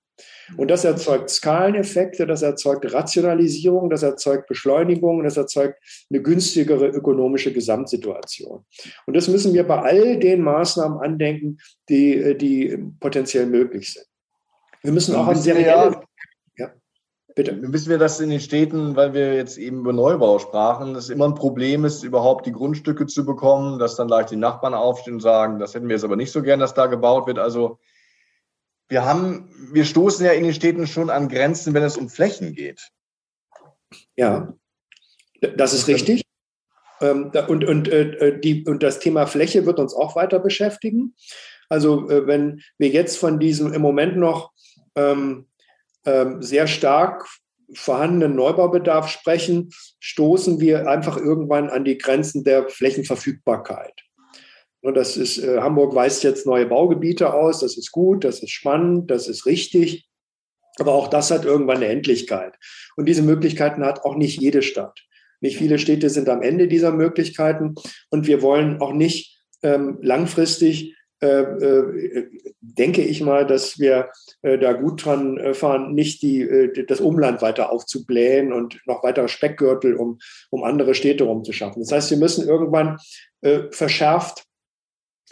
[0.57, 5.79] Und das erzeugt Skaleneffekte, das erzeugt Rationalisierung, das erzeugt Beschleunigung, das erzeugt
[6.11, 8.65] eine günstigere ökonomische Gesamtsituation.
[9.07, 14.07] Und das müssen wir bei all den Maßnahmen andenken, die, äh, die potenziell möglich sind.
[14.83, 16.01] Wir müssen auch an serielle
[17.39, 17.57] Bitte.
[17.73, 21.29] Wissen wir, dass in den Städten, weil wir jetzt eben über Neubau sprachen, dass immer
[21.29, 25.21] ein Problem ist, überhaupt die Grundstücke zu bekommen, dass dann leicht die Nachbarn aufstehen und
[25.21, 27.39] sagen, das hätten wir jetzt aber nicht so gern, dass da gebaut wird.
[27.39, 27.79] Also
[28.89, 32.55] wir haben, wir stoßen ja in den Städten schon an Grenzen, wenn es um Flächen
[32.55, 32.91] geht.
[34.17, 34.53] Ja,
[35.41, 36.25] das ist richtig.
[37.01, 41.15] Ähm, und, und, äh, die, und das Thema Fläche wird uns auch weiter beschäftigen.
[41.69, 44.51] Also äh, wenn wir jetzt von diesem im Moment noch
[44.97, 45.48] ähm,
[46.41, 47.27] sehr stark
[47.75, 53.95] vorhandenen Neubaubedarf sprechen, stoßen wir einfach irgendwann an die Grenzen der Flächenverfügbarkeit.
[54.81, 58.51] Und das ist, äh, Hamburg weist jetzt neue Baugebiete aus, das ist gut, das ist
[58.51, 60.09] spannend, das ist richtig.
[60.79, 62.55] Aber auch das hat irgendwann eine Endlichkeit.
[62.97, 65.01] Und diese Möglichkeiten hat auch nicht jede Stadt.
[65.41, 67.75] Nicht viele Städte sind am Ende dieser Möglichkeiten.
[68.11, 74.11] Und wir wollen auch nicht ähm, langfristig denke ich mal, dass wir
[74.43, 79.03] äh, da gut dran äh, fahren, nicht die, äh, das Umland weiter aufzublähen und noch
[79.03, 80.19] weitere Speckgürtel, um,
[80.51, 81.83] um andere Städte rumzuschaffen.
[81.83, 82.99] Das heißt, wir müssen irgendwann
[83.41, 84.45] äh, verschärft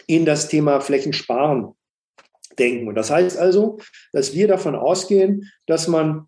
[0.07, 1.73] in das Thema Flächensparen
[2.57, 2.87] denken.
[2.87, 3.77] Und das heißt also,
[4.13, 6.27] dass wir davon ausgehen, dass man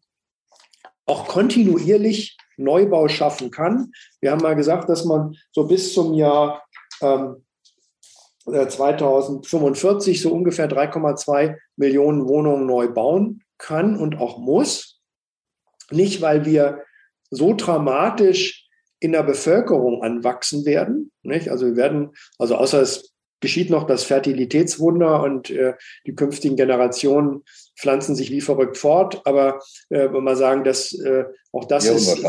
[1.05, 3.91] auch kontinuierlich Neubau schaffen kann.
[4.21, 6.63] Wir haben mal gesagt, dass man so bis zum Jahr
[7.01, 7.45] ähm,
[8.51, 15.01] 2045 äh, so ungefähr 3,2 Millionen Wohnungen neu bauen kann und auch muss.
[15.91, 16.83] Nicht, weil wir
[17.29, 18.67] so dramatisch
[18.99, 21.11] in der Bevölkerung anwachsen werden.
[21.23, 21.49] Nicht?
[21.49, 25.73] Also wir werden, also außer es geschieht noch das Fertilitätswunder und äh,
[26.05, 27.43] die künftigen Generationen
[27.77, 29.21] pflanzen sich wie verrückt fort.
[29.25, 29.59] Aber
[29.89, 32.23] äh, wenn man sagen, dass äh, auch das ja, ist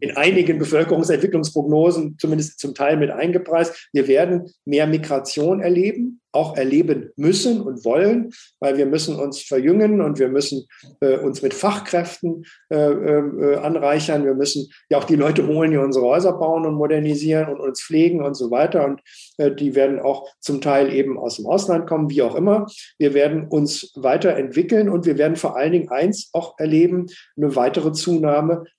[0.00, 3.88] in einigen Bevölkerungsentwicklungsprognosen zumindest zum Teil mit eingepreist.
[3.92, 10.00] Wir werden mehr Migration erleben, auch erleben müssen und wollen, weil wir müssen uns verjüngen
[10.00, 10.66] und wir müssen
[11.00, 14.24] äh, uns mit Fachkräften äh, äh, anreichern.
[14.24, 17.80] Wir müssen ja auch die Leute holen, die unsere Häuser bauen und modernisieren und uns
[17.80, 18.84] pflegen und so weiter.
[18.84, 19.00] Und
[19.36, 22.66] äh, die werden auch zum Teil eben aus dem Ausland kommen, wie auch immer.
[22.98, 27.92] Wir werden uns weiterentwickeln und wir werden vor allen Dingen eins auch erleben, eine weitere
[27.92, 28.33] Zunahme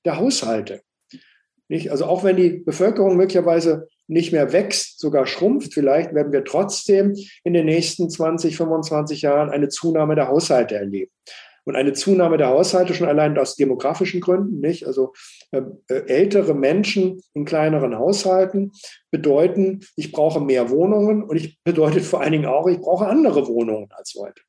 [0.06, 0.82] der Haushalte.
[1.68, 1.92] Nicht?
[1.92, 7.16] Also auch wenn die Bevölkerung möglicherweise nicht mehr wächst, sogar schrumpft, vielleicht werden wir trotzdem
[7.44, 11.12] in den nächsten 20, 25 Jahren eine Zunahme der Haushalte erleben.
[11.68, 14.86] Und eine Zunahme der Haushalte schon allein aus demografischen Gründen, nicht?
[14.86, 15.14] Also
[15.52, 18.72] äh, äh, ältere Menschen in kleineren Haushalten
[19.10, 23.48] bedeuten, ich brauche mehr Wohnungen und ich bedeutet vor allen Dingen auch, ich brauche andere
[23.48, 24.44] Wohnungen als heute.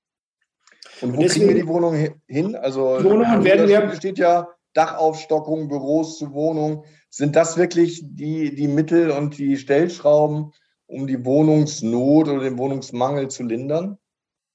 [1.00, 2.54] Und wo und deswegen, kriegen wir die Wohnungen hin?
[2.54, 6.84] Also Wohnungen werden wir steht ja Dachaufstockung, Büros zu Wohnungen.
[7.10, 10.52] Sind das wirklich die, die Mittel und die Stellschrauben,
[10.86, 13.98] um die Wohnungsnot oder den Wohnungsmangel zu lindern?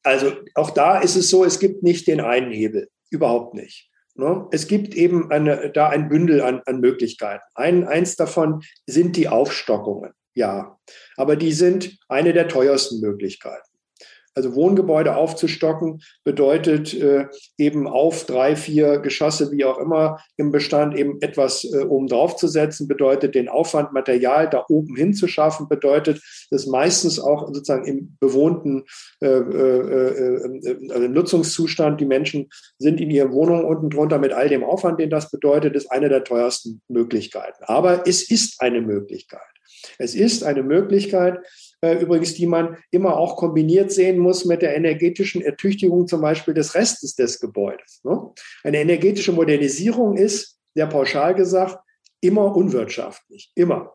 [0.03, 3.89] Also auch da ist es so, es gibt nicht den einen Hebel, überhaupt nicht.
[4.15, 4.47] Ne?
[4.51, 7.43] Es gibt eben eine, da ein Bündel an, an Möglichkeiten.
[7.55, 10.77] Ein, eins davon sind die Aufstockungen, ja.
[11.17, 13.70] Aber die sind eine der teuersten Möglichkeiten.
[14.33, 20.95] Also Wohngebäude aufzustocken bedeutet äh, eben auf drei, vier Geschosse, wie auch immer, im Bestand
[20.95, 26.21] eben etwas äh, oben drauf zu setzen, bedeutet den Aufwand, Material da oben hinzuschaffen, bedeutet
[26.49, 28.83] das meistens auch sozusagen im bewohnten
[29.21, 31.99] äh, äh, äh, also Nutzungszustand.
[31.99, 35.75] Die Menschen sind in ihren Wohnungen unten drunter mit all dem Aufwand, den das bedeutet,
[35.75, 37.63] ist eine der teuersten Möglichkeiten.
[37.65, 39.41] Aber es ist eine Möglichkeit.
[39.97, 41.39] Es ist eine Möglichkeit,
[41.81, 46.53] äh, übrigens, die man immer auch kombiniert sehen muss mit der energetischen Ertüchtigung zum Beispiel
[46.53, 48.01] des Restes des Gebäudes.
[48.03, 48.31] Ne?
[48.63, 51.77] Eine energetische Modernisierung ist, sehr pauschal gesagt,
[52.21, 53.93] immer unwirtschaftlich, immer.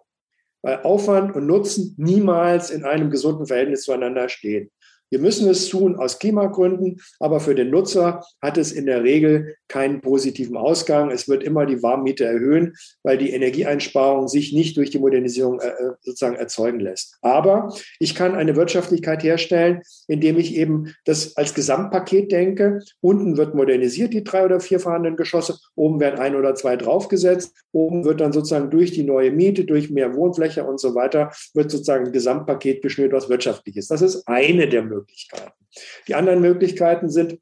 [0.62, 4.70] Weil Aufwand und Nutzen niemals in einem gesunden Verhältnis zueinander stehen.
[5.10, 9.54] Wir müssen es tun aus Klimagründen, aber für den Nutzer hat es in der Regel
[9.68, 11.10] keinen positiven Ausgang.
[11.10, 15.68] Es wird immer die Warmmiete erhöhen, weil die Energieeinsparung sich nicht durch die Modernisierung äh,
[15.68, 17.18] äh, sozusagen erzeugen lässt.
[17.22, 22.80] Aber ich kann eine Wirtschaftlichkeit herstellen, indem ich eben das als Gesamtpaket denke.
[23.00, 25.56] Unten wird modernisiert, die drei oder vier vorhandenen Geschosse.
[25.76, 27.54] Oben werden ein oder zwei draufgesetzt.
[27.70, 31.70] Oben wird dann sozusagen durch die neue Miete, durch mehr Wohnfläche und so weiter, wird
[31.70, 33.90] sozusagen ein Gesamtpaket geschnürt, was wirtschaftlich ist.
[33.90, 34.95] Das ist eine der Möglichkeiten.
[34.96, 35.52] Möglichkeiten.
[36.08, 37.38] Die anderen Möglichkeiten sind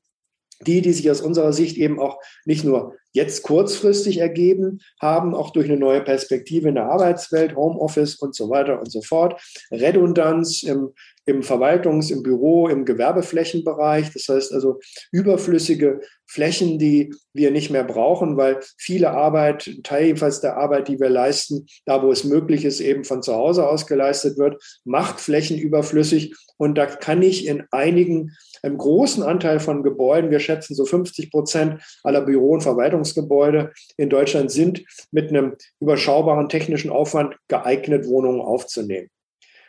[0.60, 5.50] die, die sich aus unserer Sicht eben auch nicht nur jetzt kurzfristig ergeben haben, auch
[5.50, 9.40] durch eine neue Perspektive in der Arbeitswelt, Homeoffice und so weiter und so fort,
[9.70, 10.92] Redundanz im,
[11.26, 14.12] im Verwaltungs-, im Büro-, im Gewerbeflächenbereich.
[14.12, 20.40] Das heißt also überflüssige Flächen, die wir nicht mehr brauchen, weil viele Arbeit, Teil jedenfalls
[20.40, 23.86] der Arbeit, die wir leisten, da wo es möglich ist, eben von zu Hause aus
[23.86, 26.34] geleistet wird, macht Flächen überflüssig.
[26.56, 28.32] Und da kann ich in einigen,
[28.62, 34.08] einem großen Anteil von Gebäuden, wir schätzen so 50 Prozent aller Büro- und Verwaltungsgebäude in
[34.08, 39.10] Deutschland sind mit einem überschaubaren technischen Aufwand geeignet, Wohnungen aufzunehmen.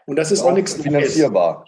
[0.06, 1.66] Und das ist auch, auch nichts finanzierbar.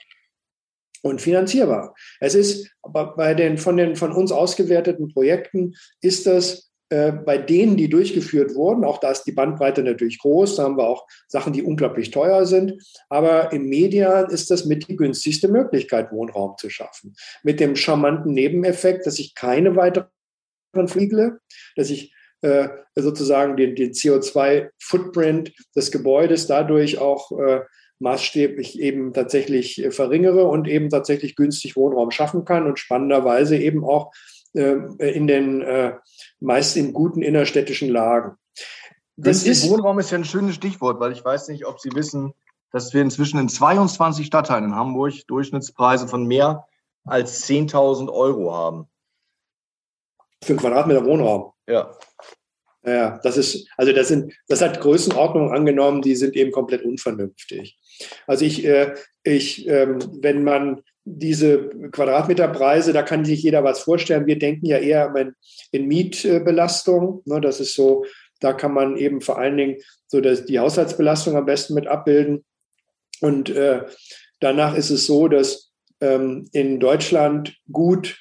[1.04, 1.95] Und finanzierbar.
[2.19, 7.76] Es ist bei den von den von uns ausgewerteten Projekten ist das äh, bei denen,
[7.76, 11.52] die durchgeführt wurden, auch da ist die Bandbreite natürlich groß, da haben wir auch Sachen,
[11.52, 12.82] die unglaublich teuer sind.
[13.10, 17.13] Aber im Media ist das mit die günstigste Möglichkeit, Wohnraum zu schaffen.
[17.43, 20.08] Mit dem charmanten Nebeneffekt, dass ich keine weiteren
[20.86, 21.39] fliegle,
[21.76, 27.62] dass ich äh, sozusagen den, den CO2-Footprint des Gebäudes dadurch auch äh,
[27.99, 33.83] maßstäblich eben tatsächlich äh, verringere und eben tatsächlich günstig Wohnraum schaffen kann und spannenderweise eben
[33.83, 34.12] auch
[34.53, 35.93] äh, in den äh,
[36.39, 38.38] meist in guten innerstädtischen Lagen.
[39.15, 42.33] Das ist, Wohnraum ist ja ein schönes Stichwort, weil ich weiß nicht, ob Sie wissen,
[42.71, 46.67] dass wir inzwischen in 22 Stadtteilen in Hamburg Durchschnittspreise von mehr
[47.03, 48.88] als 10.000 Euro haben.
[50.43, 51.53] Für einen Quadratmeter Wohnraum.
[51.67, 51.91] Ja.
[52.88, 57.78] Ja, das ist, also das sind, das hat Größenordnungen angenommen, die sind eben komplett unvernünftig.
[58.28, 64.26] Also ich, äh, ich, ähm, wenn man diese Quadratmeterpreise, da kann sich jeder was vorstellen.
[64.26, 65.34] Wir denken ja eher in,
[65.71, 67.23] in Mietbelastung.
[67.26, 68.06] Ne, das ist so,
[68.39, 72.45] da kann man eben vor allen Dingen so dass die Haushaltsbelastung am besten mit abbilden.
[73.19, 73.84] Und äh,
[74.39, 78.17] danach ist es so, dass ähm, in Deutschland gut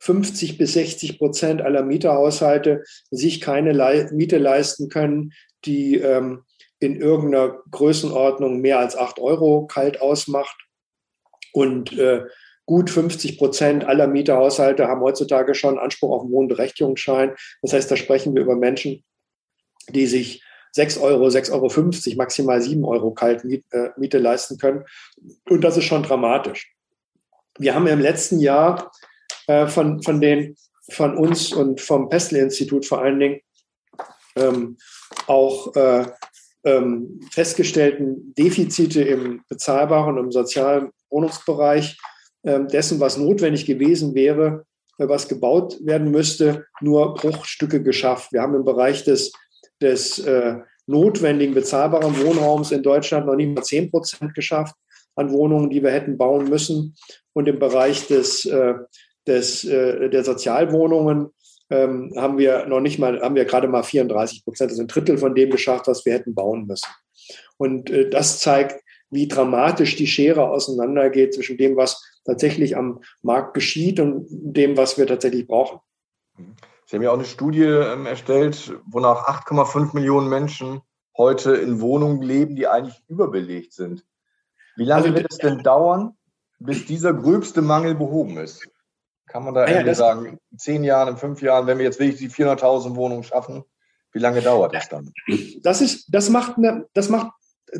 [0.00, 5.32] 50 bis 60 Prozent aller Mieterhaushalte sich keine Le Miete leisten können,
[5.64, 6.44] die ähm,
[6.78, 10.56] in irgendeiner Größenordnung mehr als 8 Euro kalt ausmacht.
[11.52, 12.22] Und äh,
[12.64, 17.34] gut 50 Prozent aller Mieterhaushalte haben heutzutage schon Anspruch auf einen Wohnberechtigungsschein.
[17.60, 19.04] Das heißt, da sprechen wir über Menschen,
[19.90, 24.84] die sich 6 Euro, 6,50 Euro, maximal 7 Euro kalt äh, Miete leisten können.
[25.48, 26.72] Und das ist schon dramatisch.
[27.58, 28.90] Wir haben im letzten Jahr
[29.50, 30.54] äh, von, von, den,
[30.92, 33.40] von uns und vom Pestel-Institut vor allen Dingen
[34.36, 34.76] ähm,
[35.26, 36.06] auch äh,
[36.62, 41.98] ähm, festgestellten Defizite im bezahlbaren und im sozialen Wohnungsbereich
[42.44, 44.66] äh, dessen, was notwendig gewesen wäre,
[44.98, 48.32] äh, was gebaut werden müsste, nur Bruchstücke geschafft.
[48.32, 49.32] Wir haben im Bereich des,
[49.82, 54.76] des äh, notwendigen bezahlbaren Wohnraums in Deutschland noch nicht mal 10 Prozent geschafft
[55.16, 56.94] an Wohnungen, die wir hätten bauen müssen.
[57.32, 58.74] Und im Bereich des, äh,
[59.26, 61.30] des, äh, der Sozialwohnungen
[61.70, 65.18] ähm, haben wir noch nicht mal, haben wir gerade mal 34 Prozent, also ein Drittel
[65.18, 66.88] von dem geschafft, was wir hätten bauen müssen.
[67.56, 73.54] Und äh, das zeigt, wie dramatisch die Schere auseinandergeht zwischen dem, was tatsächlich am Markt
[73.54, 75.80] geschieht und dem, was wir tatsächlich brauchen.
[76.86, 80.80] Sie haben ja auch eine Studie ähm, erstellt, wonach 8,5 Millionen Menschen
[81.16, 84.04] heute in Wohnungen leben, die eigentlich überbelegt sind.
[84.76, 86.16] Wie lange also, wird es denn dauern,
[86.58, 88.68] bis dieser gröbste Mangel behoben ist?
[89.30, 92.00] Kann man da ja, irgendwie sagen, in zehn Jahren, in fünf Jahren, wenn wir jetzt
[92.00, 93.62] wirklich die 400.000 Wohnungen schaffen,
[94.12, 95.12] wie lange dauert das dann?
[95.62, 97.30] Das, ist, das, macht, eine, das macht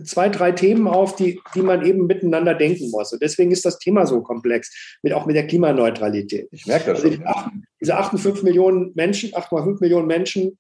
[0.05, 3.13] zwei, drei Themen auf, die, die man eben miteinander denken muss.
[3.13, 6.49] Und deswegen ist das Thema so komplex, mit, auch mit der Klimaneutralität.
[6.53, 7.05] Ich merke das.
[7.05, 7.25] Also die,
[7.81, 10.59] diese 8,5 Millionen Menschen, 8,5 Millionen Menschen,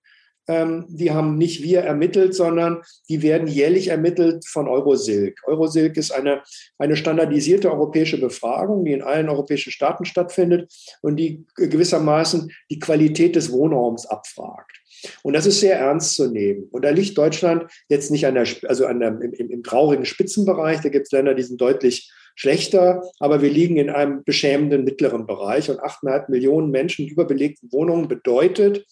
[0.50, 5.38] ähm, die haben nicht wir ermittelt, sondern die werden jährlich ermittelt von Eurosilk.
[5.46, 6.42] Eurosilk ist eine,
[6.76, 13.36] eine standardisierte europäische Befragung, die in allen europäischen Staaten stattfindet und die gewissermaßen die Qualität
[13.36, 14.76] des Wohnraums abfragt.
[15.22, 16.64] Und das ist sehr ernst zu nehmen.
[16.72, 20.80] Und da liegt Deutschland jetzt nicht an der, also an der, im, im, traurigen Spitzenbereich.
[20.80, 25.26] Da gibt es Länder, die sind deutlich schlechter, aber wir liegen in einem beschämenden mittleren
[25.26, 25.70] Bereich.
[25.70, 28.84] Und 8,5 Millionen Menschen in überbelegten Wohnungen bedeutet,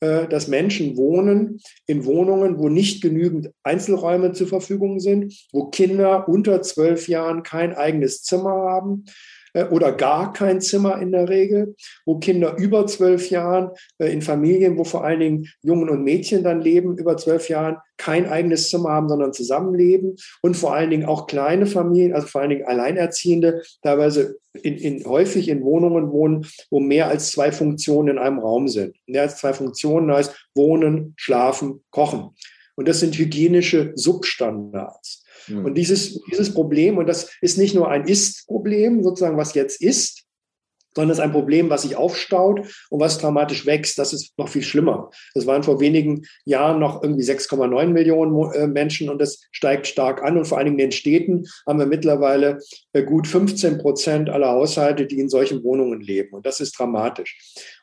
[0.00, 6.62] dass Menschen wohnen in Wohnungen, wo nicht genügend Einzelräume zur Verfügung sind, wo Kinder unter
[6.62, 9.10] zwölf Jahren kein eigenes Zimmer haben, äh,
[9.70, 14.76] oder gar kein Zimmer in der Regel, wo Kinder über zwölf Jahren äh, in Familien,
[14.76, 18.90] wo vor allen Dingen Jungen und Mädchen dann leben, über zwölf Jahren kein eigenes Zimmer
[18.90, 23.62] haben, sondern zusammenleben und vor allen Dingen auch kleine Familien, also vor allen Dingen Alleinerziehende,
[23.82, 28.68] teilweise in, in, häufig in Wohnungen wohnen, wo mehr als zwei Funktionen in einem Raum
[28.68, 28.96] sind.
[29.06, 32.30] Mehr als zwei Funktionen heißt Wohnen, Schlafen, Kochen.
[32.76, 35.23] Und das sind hygienische Substandards.
[35.48, 35.64] Mhm.
[35.64, 40.24] Und dieses, dieses Problem, und das ist nicht nur ein Ist-Problem, sozusagen, was jetzt ist,
[40.94, 43.98] sondern es ist ein Problem, was sich aufstaut und was dramatisch wächst.
[43.98, 45.10] Das ist noch viel schlimmer.
[45.34, 50.22] Das waren vor wenigen Jahren noch irgendwie 6,9 Millionen äh, Menschen und das steigt stark
[50.22, 50.38] an.
[50.38, 52.58] Und vor allen Dingen in den Städten haben wir mittlerweile
[52.92, 56.34] äh, gut 15 Prozent aller Haushalte, die in solchen Wohnungen leben.
[56.34, 57.38] Und das ist dramatisch.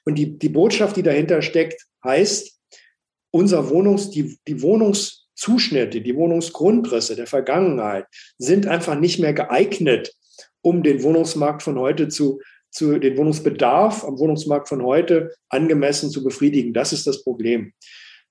[0.05, 2.57] Und die, die Botschaft, die dahinter steckt, heißt,
[3.31, 8.05] unser Wohnungs, die, die Wohnungs Zuschnitte, die Wohnungsgrundrisse der Vergangenheit
[8.37, 10.13] sind einfach nicht mehr geeignet,
[10.61, 16.23] um den Wohnungsmarkt von heute zu, zu den Wohnungsbedarf am Wohnungsmarkt von heute angemessen zu
[16.23, 16.73] befriedigen.
[16.73, 17.73] Das ist das Problem.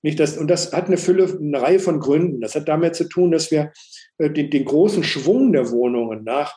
[0.01, 2.39] Nicht das, und das hat eine Fülle, eine Reihe von Gründen.
[2.39, 3.73] Das hat damit zu tun, dass wir
[4.17, 6.55] äh, den, den großen Schwung der Wohnungen nach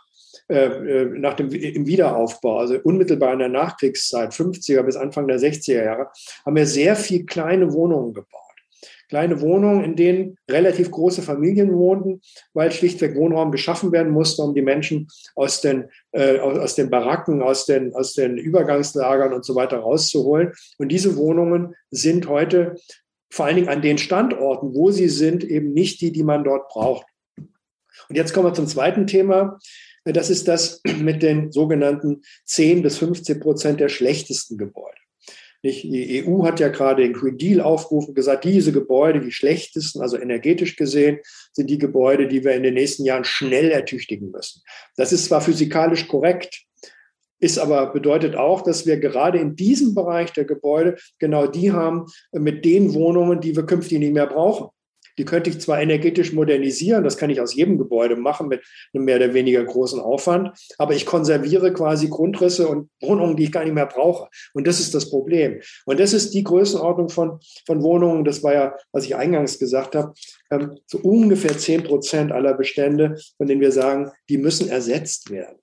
[0.48, 5.38] äh, äh nach dem im Wiederaufbau, also unmittelbar in der Nachkriegszeit, 50er bis Anfang der
[5.38, 6.08] 60er Jahre,
[6.44, 8.43] haben wir sehr viel kleine Wohnungen gebaut
[9.14, 12.20] kleine Wohnungen, in denen relativ große Familien wohnten,
[12.52, 17.40] weil schlichtweg Wohnraum geschaffen werden musste, um die Menschen aus den, äh, aus den Baracken,
[17.40, 20.52] aus den, aus den Übergangslagern und so weiter rauszuholen.
[20.78, 22.74] Und diese Wohnungen sind heute
[23.30, 26.68] vor allen Dingen an den Standorten, wo sie sind, eben nicht die, die man dort
[26.68, 27.06] braucht.
[28.08, 29.60] Und jetzt kommen wir zum zweiten Thema.
[30.04, 35.03] Das ist das mit den sogenannten 10 bis 15 Prozent der schlechtesten Gebäude.
[35.64, 40.18] Die EU hat ja gerade den Green Deal aufgerufen gesagt, diese Gebäude, die schlechtesten, also
[40.18, 41.20] energetisch gesehen,
[41.52, 44.62] sind die Gebäude, die wir in den nächsten Jahren schnell ertüchtigen müssen.
[44.96, 46.64] Das ist zwar physikalisch korrekt,
[47.40, 52.06] ist aber bedeutet auch, dass wir gerade in diesem Bereich der Gebäude genau die haben
[52.32, 54.68] mit den Wohnungen, die wir künftig nicht mehr brauchen.
[55.18, 58.62] Die könnte ich zwar energetisch modernisieren, das kann ich aus jedem Gebäude machen mit
[58.92, 63.52] einem mehr oder weniger großen Aufwand, aber ich konserviere quasi Grundrisse und Wohnungen, die ich
[63.52, 64.28] gar nicht mehr brauche.
[64.52, 65.60] Und das ist das Problem.
[65.86, 69.94] Und das ist die Größenordnung von, von Wohnungen, das war ja, was ich eingangs gesagt
[69.94, 70.14] habe,
[70.50, 75.58] ähm, so ungefähr zehn Prozent aller Bestände, von denen wir sagen, die müssen ersetzt werden.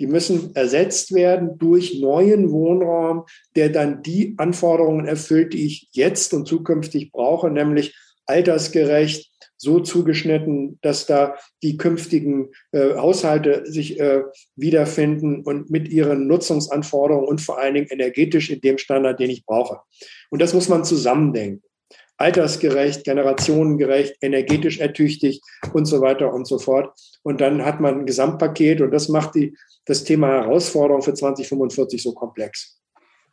[0.00, 6.34] Die müssen ersetzt werden durch neuen Wohnraum, der dann die Anforderungen erfüllt, die ich jetzt
[6.34, 7.94] und zukünftig brauche, nämlich
[8.26, 14.22] altersgerecht, so zugeschnitten, dass da die künftigen äh, Haushalte sich äh,
[14.56, 19.46] wiederfinden und mit ihren Nutzungsanforderungen und vor allen Dingen energetisch in dem Standard, den ich
[19.46, 19.80] brauche.
[20.30, 21.62] Und das muss man zusammendenken.
[22.16, 26.96] Altersgerecht, generationengerecht, energetisch ertüchtigt und so weiter und so fort.
[27.22, 32.02] Und dann hat man ein Gesamtpaket und das macht die, das Thema Herausforderung für 2045
[32.02, 32.78] so komplex.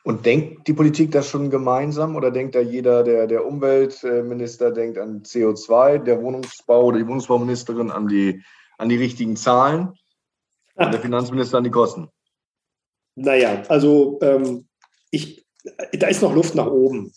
[0.04, 4.98] Und denkt die Politik das schon gemeinsam oder denkt da jeder, der, der Umweltminister denkt
[4.98, 8.42] an CO2, der Wohnungsbau oder die Wohnungsbauministerin an die,
[8.80, 9.94] an die richtigen Zahlen
[10.76, 12.10] und der Finanzminister an die Kosten?
[13.16, 14.68] Naja, also ähm,
[15.12, 15.46] ich,
[15.94, 17.12] da ist noch Luft nach oben.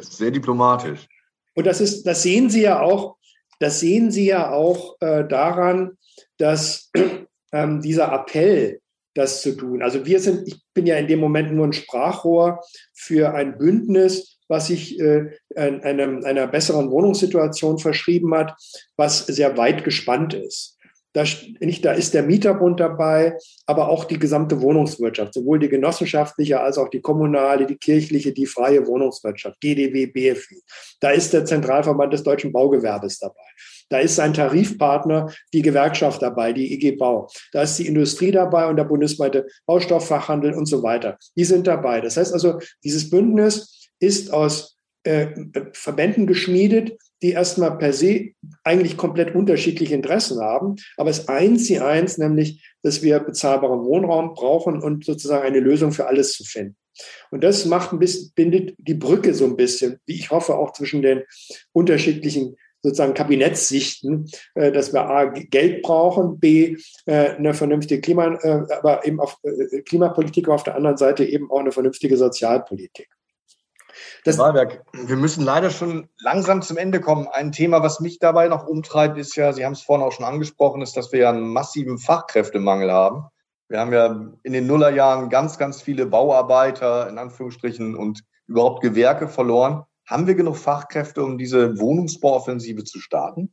[0.00, 1.06] Sehr diplomatisch.
[1.54, 3.16] Und das ist, das sehen Sie ja auch,
[3.58, 5.98] das sehen Sie ja auch äh, daran,
[6.38, 6.90] dass
[7.52, 8.80] ähm, dieser Appell
[9.14, 9.82] das zu tun.
[9.82, 12.60] Also wir sind, ich bin ja in dem Moment nur ein Sprachrohr
[12.94, 18.54] für ein Bündnis, was sich äh, einem, einer besseren Wohnungssituation verschrieben hat,
[18.96, 20.71] was sehr weit gespannt ist.
[21.12, 21.24] Da,
[21.60, 23.36] nicht, da ist der Mieterbund dabei,
[23.66, 28.46] aber auch die gesamte Wohnungswirtschaft, sowohl die genossenschaftliche als auch die kommunale, die kirchliche, die
[28.46, 30.62] freie Wohnungswirtschaft, GDW, BFI.
[31.00, 33.42] Da ist der Zentralverband des deutschen Baugewerbes dabei.
[33.90, 37.28] Da ist sein Tarifpartner, die Gewerkschaft dabei, die IG Bau.
[37.52, 41.18] Da ist die Industrie dabei und der bundesweite Baustofffachhandel und so weiter.
[41.36, 42.00] Die sind dabei.
[42.00, 45.28] Das heißt also, dieses Bündnis ist aus äh,
[45.74, 48.32] Verbänden geschmiedet, die erstmal per se
[48.64, 50.76] eigentlich komplett unterschiedliche Interessen haben.
[50.96, 55.92] Aber es eint sie eins, nämlich, dass wir bezahlbaren Wohnraum brauchen und sozusagen eine Lösung
[55.92, 56.76] für alles zu finden.
[57.30, 60.72] Und das macht ein bisschen, bindet die Brücke so ein bisschen, wie ich hoffe, auch
[60.72, 61.22] zwischen den
[61.72, 68.62] unterschiedlichen sozusagen Kabinettssichten, äh, dass wir A, Geld brauchen, B, äh, eine vernünftige Klima, äh,
[68.74, 69.38] aber eben auf
[69.86, 73.08] Klimapolitik, aber auf der anderen Seite eben auch eine vernünftige Sozialpolitik.
[74.24, 77.26] Das Wahlberg, wir müssen leider schon langsam zum Ende kommen.
[77.26, 80.24] Ein Thema, was mich dabei noch umtreibt, ist ja, Sie haben es vorhin auch schon
[80.24, 83.24] angesprochen, ist, dass wir ja einen massiven Fachkräftemangel haben.
[83.68, 89.26] Wir haben ja in den Nullerjahren ganz, ganz viele Bauarbeiter in Anführungsstrichen und überhaupt Gewerke
[89.26, 89.82] verloren.
[90.06, 93.52] Haben wir genug Fachkräfte, um diese Wohnungsbauoffensive zu starten?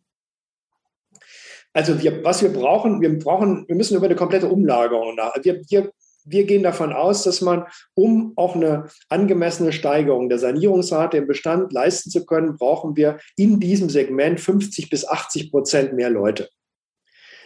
[1.73, 5.33] Also wir, was wir brauchen, wir brauchen, wir müssen über eine komplette Umlagerung nach.
[5.41, 5.91] Wir, wir,
[6.29, 7.65] wir gehen davon aus, dass man,
[7.95, 13.59] um auch eine angemessene Steigerung der Sanierungsrate im Bestand leisten zu können, brauchen wir in
[13.59, 16.49] diesem Segment 50 bis 80 Prozent mehr Leute.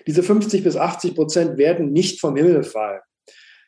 [0.06, 3.00] Diese 50 bis 80 Prozent werden nicht vom Himmel fallen.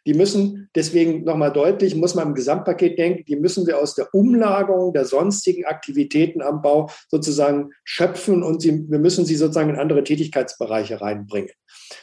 [0.08, 4.14] Die müssen deswegen nochmal deutlich, muss man im Gesamtpaket denken, die müssen wir aus der
[4.14, 9.80] Umlagerung der sonstigen Aktivitäten am Bau sozusagen schöpfen und sie, wir müssen sie sozusagen in
[9.80, 11.50] andere Tätigkeitsbereiche reinbringen.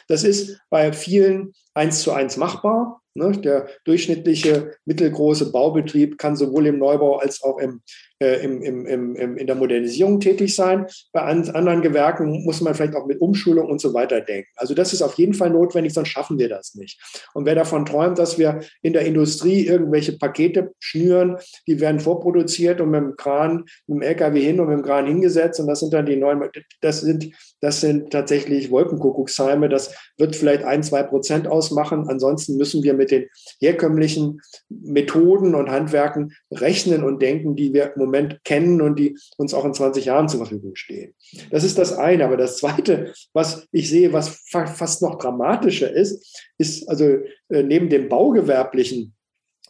[0.09, 3.01] Das ist bei vielen eins zu eins machbar.
[3.15, 3.31] Ne?
[3.31, 7.81] Der durchschnittliche mittelgroße Baubetrieb kann sowohl im Neubau als auch im
[8.23, 10.87] im, im, im, in der Modernisierung tätig sein.
[11.11, 14.49] Bei anderen Gewerken muss man vielleicht auch mit Umschulung und so weiter denken.
[14.55, 16.99] Also das ist auf jeden Fall notwendig, sonst schaffen wir das nicht.
[17.33, 22.81] Und wer davon träumt, dass wir in der Industrie irgendwelche Pakete schnüren, die werden vorproduziert
[22.81, 25.79] und mit dem Kran, mit dem LKW hin und mit dem Kran hingesetzt und das
[25.79, 26.41] sind dann die neuen,
[26.81, 29.69] das sind, das sind tatsächlich Wolkenkuckucksheime.
[29.69, 32.07] Das wird vielleicht ein, zwei Prozent ausmachen.
[32.09, 33.27] Ansonsten müssen wir mit den
[33.59, 39.17] herkömmlichen Methoden und Handwerken rechnen und denken, die wir im Moment Moment kennen und die
[39.37, 41.15] uns auch in 20 Jahren zur Verfügung stehen.
[41.49, 42.25] Das ist das eine.
[42.25, 47.05] Aber das zweite, was ich sehe, was fast noch dramatischer ist, ist also
[47.49, 49.15] äh, neben dem baugewerblichen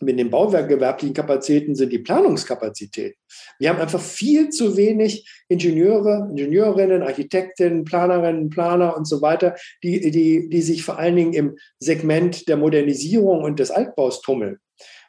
[0.02, 3.16] mit den baugewerblichen Kapazitäten sind die Planungskapazitäten.
[3.58, 10.12] Wir haben einfach viel zu wenig Ingenieure, Ingenieurinnen, Architektinnen, Planerinnen, Planer und so weiter, die,
[10.12, 14.58] die, die sich vor allen Dingen im Segment der Modernisierung und des Altbaus tummeln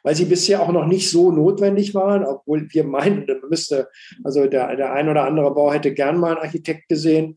[0.03, 3.87] weil sie bisher auch noch nicht so notwendig waren, obwohl wir meinen, müsste,
[4.23, 7.35] also der, der ein oder andere Bau hätte gern mal einen Architekt gesehen,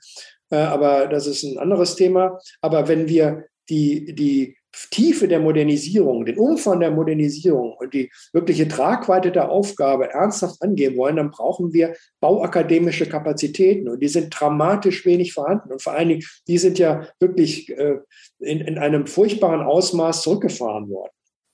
[0.50, 2.38] äh, aber das ist ein anderes Thema.
[2.60, 4.56] Aber wenn wir die, die
[4.90, 10.96] Tiefe der Modernisierung, den Umfang der Modernisierung und die wirkliche Tragweite der Aufgabe ernsthaft angehen
[10.96, 16.08] wollen, dann brauchen wir bauakademische Kapazitäten und die sind dramatisch wenig vorhanden und vor allen
[16.08, 17.96] Dingen, die sind ja wirklich äh,
[18.40, 21.12] in, in einem furchtbaren Ausmaß zurückgefahren worden.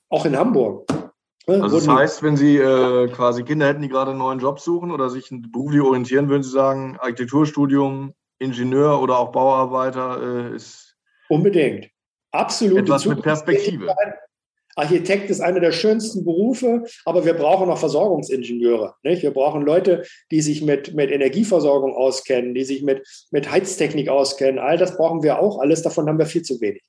[0.09, 0.85] Auch in Hamburg.
[1.47, 4.91] Also das heißt, wenn Sie äh, quasi Kinder hätten, die gerade einen neuen Job suchen
[4.91, 10.95] oder sich beruflich orientieren, würden Sie sagen, Architekturstudium, Ingenieur oder auch Bauarbeiter äh, ist
[11.29, 11.89] unbedingt
[12.31, 13.93] absolut etwas mit Perspektive.
[14.75, 18.95] Architekt ist einer der schönsten Berufe, aber wir brauchen auch Versorgungsingenieure.
[19.03, 19.23] Nicht?
[19.23, 24.59] Wir brauchen Leute, die sich mit, mit Energieversorgung auskennen, die sich mit, mit Heiztechnik auskennen.
[24.59, 25.59] All das brauchen wir auch.
[25.59, 26.83] Alles davon haben wir viel zu wenig.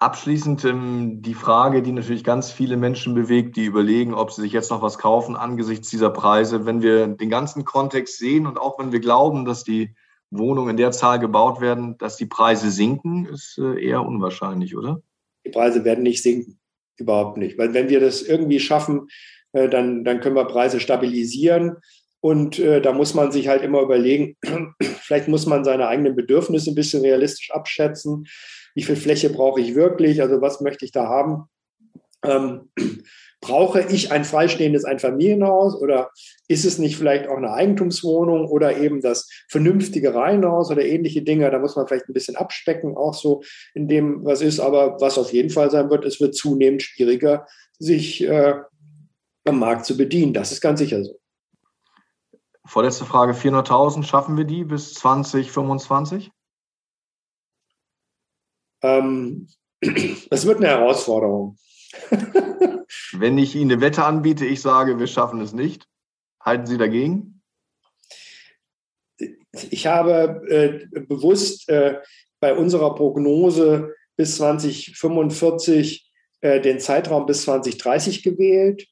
[0.00, 4.52] Abschließend ähm, die Frage, die natürlich ganz viele Menschen bewegt, die überlegen, ob sie sich
[4.52, 6.66] jetzt noch was kaufen angesichts dieser Preise.
[6.66, 9.94] Wenn wir den ganzen Kontext sehen und auch wenn wir glauben, dass die
[10.30, 15.02] Wohnungen in der Zahl gebaut werden, dass die Preise sinken, ist äh, eher unwahrscheinlich, oder?
[15.44, 16.60] Die Preise werden nicht sinken,
[16.96, 17.58] überhaupt nicht.
[17.58, 19.08] Weil wenn wir das irgendwie schaffen,
[19.52, 21.76] äh, dann, dann können wir Preise stabilisieren.
[22.28, 24.36] Und äh, da muss man sich halt immer überlegen,
[25.00, 28.26] vielleicht muss man seine eigenen Bedürfnisse ein bisschen realistisch abschätzen
[28.78, 31.48] wie viel Fläche brauche ich wirklich, also was möchte ich da haben.
[32.24, 32.70] Ähm,
[33.40, 36.12] brauche ich ein freistehendes Einfamilienhaus oder
[36.46, 41.50] ist es nicht vielleicht auch eine Eigentumswohnung oder eben das vernünftige Reihenhaus oder ähnliche Dinge?
[41.50, 43.42] Da muss man vielleicht ein bisschen abspecken, auch so
[43.74, 44.60] in dem, was ist.
[44.60, 47.46] Aber was auf jeden Fall sein wird, es wird zunehmend schwieriger,
[47.80, 48.54] sich äh,
[49.44, 50.34] am Markt zu bedienen.
[50.34, 51.17] Das ist ganz sicher so.
[52.68, 56.30] Vorletzte Frage: 400.000, schaffen wir die bis 2025?
[58.82, 59.48] Ähm,
[60.30, 61.56] das wird eine Herausforderung.
[63.12, 65.88] Wenn ich Ihnen eine Wette anbiete, ich sage, wir schaffen es nicht,
[66.40, 67.42] halten Sie dagegen?
[69.70, 72.00] Ich habe äh, bewusst äh,
[72.38, 76.12] bei unserer Prognose bis 2045
[76.42, 78.86] äh, den Zeitraum bis 2030 gewählt.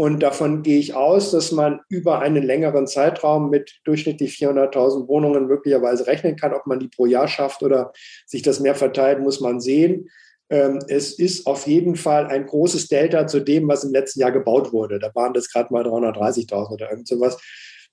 [0.00, 5.46] Und davon gehe ich aus, dass man über einen längeren Zeitraum mit durchschnittlich 400.000 Wohnungen
[5.46, 6.54] möglicherweise rechnen kann.
[6.54, 7.92] Ob man die pro Jahr schafft oder
[8.24, 10.08] sich das mehr verteilt, muss man sehen.
[10.48, 14.32] Ähm, es ist auf jeden Fall ein großes Delta zu dem, was im letzten Jahr
[14.32, 14.98] gebaut wurde.
[14.98, 17.38] Da waren das gerade mal 330.000 oder irgend sowas.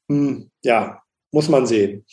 [0.09, 1.01] Hm, ja,
[1.33, 2.05] muss man sehen.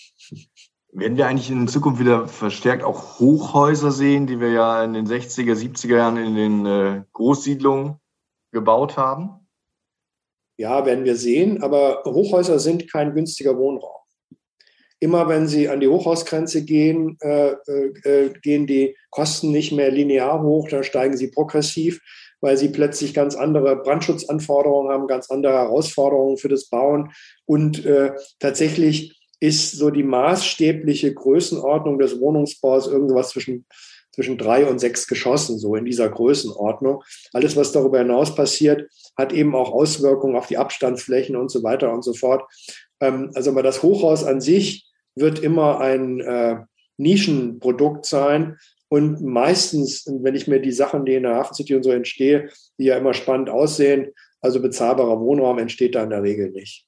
[0.93, 5.07] Werden wir eigentlich in Zukunft wieder verstärkt auch Hochhäuser sehen, die wir ja in den
[5.07, 8.01] 60er, 70er Jahren in den äh, Großsiedlungen
[8.51, 9.44] gebaut haben?
[10.57, 14.05] Ja, werden wir sehen, aber Hochhäuser sind kein günstiger Wohnraum.
[15.01, 19.91] Immer wenn Sie an die Hochhausgrenze gehen, äh, äh, äh, gehen die Kosten nicht mehr
[19.91, 22.01] linear hoch, dann steigen sie progressiv,
[22.41, 27.11] weil sie plötzlich ganz andere Brandschutzanforderungen haben, ganz andere Herausforderungen für das Bauen.
[27.45, 33.67] Und äh, tatsächlich ist so die maßstäbliche Größenordnung des Wohnungsbaus irgendwas zwischen
[34.15, 37.03] zwischen drei und sechs Geschossen, so in dieser Größenordnung.
[37.33, 41.93] Alles, was darüber hinaus passiert, hat eben auch Auswirkungen auf die Abstandsflächen und so weiter
[41.93, 42.45] und so fort.
[43.01, 44.87] Ähm, also mal das Hochhaus an sich
[45.17, 46.57] wird immer ein äh,
[46.97, 48.57] Nischenprodukt sein.
[48.89, 52.51] Und meistens, wenn ich mir die Sachen, die in der Hafen City und so entstehen,
[52.79, 56.87] die ja immer spannend aussehen, also bezahlbarer Wohnraum entsteht da in der Regel nicht.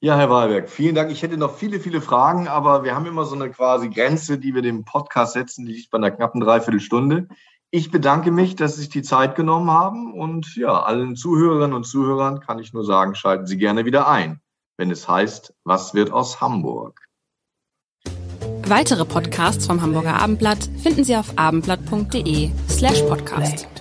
[0.00, 1.10] Ja, Herr Wahlberg, vielen Dank.
[1.10, 4.54] Ich hätte noch viele, viele Fragen, aber wir haben immer so eine quasi Grenze, die
[4.54, 7.28] wir dem Podcast setzen, die liegt bei einer knappen Dreiviertelstunde.
[7.70, 11.84] Ich bedanke mich, dass Sie sich die Zeit genommen haben und ja, allen Zuhörerinnen und
[11.84, 14.40] Zuhörern kann ich nur sagen, schalten Sie gerne wieder ein,
[14.76, 17.00] wenn es heißt, was wird aus Hamburg?
[18.68, 23.75] Weitere Podcasts vom Hamburger Abendblatt finden Sie auf abendblatt.de slash podcast.